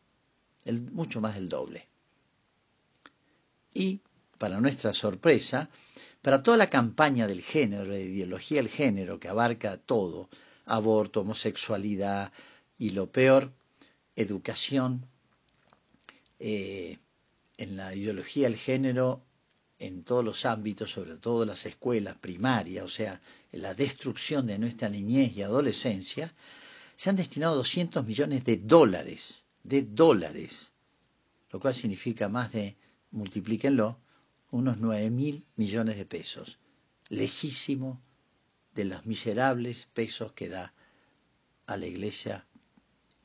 mucho 0.91 1.21
más 1.21 1.35
del 1.35 1.47
doble. 1.47 1.87
Y, 3.73 4.01
para 4.37 4.59
nuestra 4.59 4.91
sorpresa, 4.91 5.69
para 6.21 6.43
toda 6.43 6.57
la 6.57 6.69
campaña 6.69 7.27
del 7.27 7.41
género, 7.41 7.85
de 7.85 8.03
ideología 8.03 8.57
del 8.57 8.69
género, 8.69 9.21
que 9.21 9.29
abarca 9.29 9.77
todo, 9.77 10.29
aborto, 10.65 11.21
homosexualidad, 11.21 12.33
y 12.77 12.89
lo 12.89 13.09
peor, 13.09 13.53
educación 14.17 15.05
eh, 16.39 16.97
en 17.57 17.77
la 17.77 17.95
ideología 17.95 18.49
del 18.49 18.57
género 18.57 19.23
en 19.81 20.03
todos 20.03 20.23
los 20.23 20.45
ámbitos, 20.45 20.91
sobre 20.91 21.17
todo 21.17 21.43
las 21.43 21.65
escuelas 21.65 22.15
primarias, 22.15 22.85
o 22.85 22.87
sea, 22.87 23.19
la 23.51 23.73
destrucción 23.73 24.45
de 24.45 24.59
nuestra 24.59 24.89
niñez 24.89 25.35
y 25.35 25.41
adolescencia, 25.41 26.31
se 26.95 27.09
han 27.09 27.15
destinado 27.15 27.55
200 27.55 28.05
millones 28.05 28.43
de 28.43 28.57
dólares, 28.57 29.43
de 29.63 29.81
dólares, 29.81 30.73
lo 31.49 31.59
cual 31.59 31.73
significa 31.73 32.29
más 32.29 32.51
de, 32.51 32.77
multiplíquenlo, 33.09 33.99
unos 34.51 34.77
9 34.77 35.09
mil 35.09 35.45
millones 35.55 35.97
de 35.97 36.05
pesos, 36.05 36.59
lejísimo 37.09 37.99
de 38.75 38.85
los 38.85 39.07
miserables 39.07 39.87
pesos 39.91 40.31
que 40.33 40.47
da 40.47 40.75
a 41.65 41.75
la 41.75 41.87
iglesia, 41.87 42.45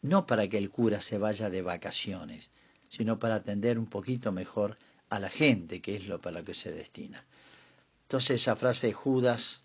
no 0.00 0.24
para 0.26 0.48
que 0.48 0.56
el 0.56 0.70
cura 0.70 1.02
se 1.02 1.18
vaya 1.18 1.50
de 1.50 1.60
vacaciones, 1.60 2.50
sino 2.88 3.18
para 3.18 3.34
atender 3.34 3.78
un 3.78 3.86
poquito 3.86 4.32
mejor 4.32 4.78
a 5.08 5.20
la 5.20 5.30
gente, 5.30 5.80
que 5.80 5.96
es 5.96 6.06
lo 6.06 6.20
para 6.20 6.40
lo 6.40 6.44
que 6.44 6.54
se 6.54 6.72
destina. 6.72 7.24
Entonces 8.02 8.42
esa 8.42 8.56
frase 8.56 8.88
de 8.88 8.92
Judas, 8.92 9.62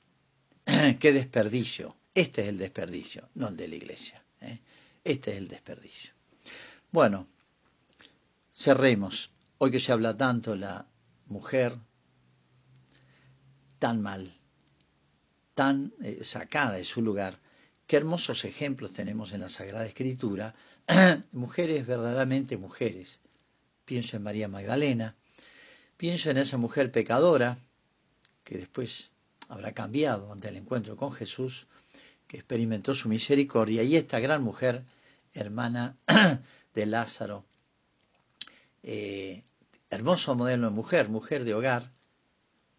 qué 1.00 1.12
desperdicio, 1.12 1.96
este 2.14 2.42
es 2.42 2.48
el 2.50 2.58
desperdicio, 2.58 3.30
no 3.36 3.50
el 3.50 3.58
de 3.58 3.68
la 3.68 3.76
iglesia, 3.76 4.24
¿eh? 4.42 4.60
este 5.04 5.32
es 5.32 5.38
el 5.38 5.48
desperdicio. 5.48 6.14
Bueno, 6.92 7.28
cerremos. 8.54 9.32
Hoy 9.60 9.70
que 9.70 9.80
se 9.80 9.92
habla 9.92 10.18
tanto 10.18 10.56
la 10.56 10.88
mujer 11.28 11.78
tan 13.78 14.02
mal, 14.02 14.34
tan 15.54 15.94
eh, 16.04 16.24
sacada 16.24 16.74
de 16.74 16.84
su 16.84 17.02
lugar, 17.02 17.40
qué 17.86 17.98
hermosos 17.98 18.44
ejemplos 18.46 18.94
tenemos 18.94 19.32
en 19.34 19.42
la 19.42 19.50
Sagrada 19.50 19.86
Escritura, 19.86 20.56
mujeres 21.32 21.86
verdaderamente 21.86 22.58
mujeres. 22.58 23.20
Pienso 23.86 24.18
en 24.18 24.24
María 24.24 24.48
Magdalena, 24.48 25.16
Pienso 26.02 26.32
en 26.32 26.38
esa 26.38 26.58
mujer 26.58 26.92
pecadora 26.92 27.60
que 28.44 28.58
después 28.58 29.12
habrá 29.50 29.72
cambiado 29.74 30.34
ante 30.34 30.48
el 30.48 30.56
encuentro 30.56 30.98
con 30.98 31.12
Jesús, 31.12 31.68
que 32.28 32.38
experimentó 32.38 32.96
su 32.96 33.08
misericordia, 33.08 33.84
y 33.84 33.96
esta 33.96 34.20
gran 34.20 34.42
mujer, 34.42 34.84
hermana 35.36 35.96
de 36.74 36.86
Lázaro, 36.88 37.46
eh, 38.82 39.44
hermoso 39.92 40.34
modelo 40.34 40.70
de 40.70 40.74
mujer, 40.74 41.08
mujer 41.08 41.44
de 41.44 41.54
hogar, 41.54 41.92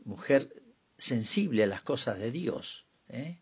mujer 0.05 0.53
sensible 0.97 1.63
a 1.63 1.69
las 1.69 1.83
cosas 1.83 2.19
de 2.19 2.33
Dios, 2.33 2.87
¿eh? 3.07 3.39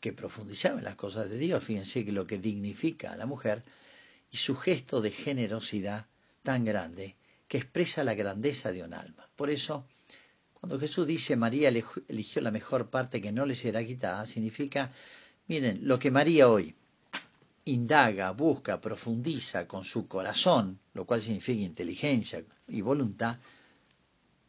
que 0.00 0.14
profundizaba 0.14 0.78
en 0.78 0.84
las 0.84 0.96
cosas 0.96 1.28
de 1.28 1.36
Dios, 1.36 1.62
fíjense 1.62 2.06
que 2.06 2.12
lo 2.12 2.26
que 2.26 2.38
dignifica 2.38 3.12
a 3.12 3.16
la 3.18 3.26
mujer, 3.26 3.62
y 4.30 4.38
su 4.38 4.56
gesto 4.56 5.02
de 5.02 5.10
generosidad 5.10 6.06
tan 6.42 6.64
grande, 6.64 7.14
que 7.52 7.58
expresa 7.58 8.02
la 8.02 8.14
grandeza 8.14 8.72
de 8.72 8.82
un 8.82 8.94
alma. 8.94 9.28
Por 9.36 9.50
eso, 9.50 9.84
cuando 10.54 10.80
Jesús 10.80 11.06
dice 11.06 11.36
María 11.36 11.68
eligió 11.68 12.40
la 12.40 12.50
mejor 12.50 12.88
parte 12.88 13.20
que 13.20 13.30
no 13.30 13.44
le 13.44 13.56
será 13.56 13.84
quitada, 13.84 14.26
significa, 14.26 14.90
miren, 15.48 15.80
lo 15.82 15.98
que 15.98 16.10
María 16.10 16.48
hoy 16.48 16.74
indaga, 17.66 18.30
busca, 18.30 18.80
profundiza 18.80 19.68
con 19.68 19.84
su 19.84 20.08
corazón, 20.08 20.80
lo 20.94 21.04
cual 21.04 21.20
significa 21.20 21.60
inteligencia 21.60 22.42
y 22.68 22.80
voluntad, 22.80 23.38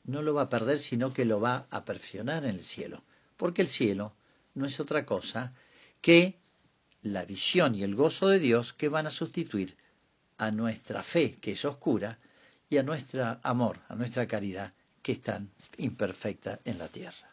no 0.06 0.22
lo 0.22 0.34
va 0.34 0.44
a 0.44 0.50
perder, 0.50 0.80
sino 0.80 1.12
que 1.12 1.26
lo 1.26 1.42
va 1.42 1.68
a 1.72 1.84
perfeccionar 1.84 2.46
en 2.46 2.52
el 2.52 2.64
cielo. 2.64 3.04
Porque 3.36 3.64
el 3.64 3.68
cielo 3.68 4.16
no 4.54 4.66
es 4.66 4.80
otra 4.80 5.06
cosa 5.06 5.54
que 6.00 6.40
la 7.02 7.26
visión 7.26 7.76
y 7.76 7.84
el 7.84 7.96
gozo 7.96 8.30
de 8.30 8.40
Dios 8.40 8.72
que 8.72 8.88
van 8.88 9.08
a 9.08 9.12
sustituir 9.12 9.76
a 10.38 10.52
nuestra 10.52 11.04
fe, 11.04 11.34
que 11.42 11.52
es 11.52 11.66
oscura, 11.66 12.18
y 12.74 12.78
a 12.80 12.84
nuestro 12.84 13.38
amor, 13.44 13.80
a 13.88 13.94
nuestra 13.94 14.28
caridad, 14.28 14.74
que 15.04 15.12
es 15.12 15.22
tan 15.22 15.52
imperfecta 15.78 16.60
en 16.66 16.80
la 16.80 16.88
tierra. 16.88 17.33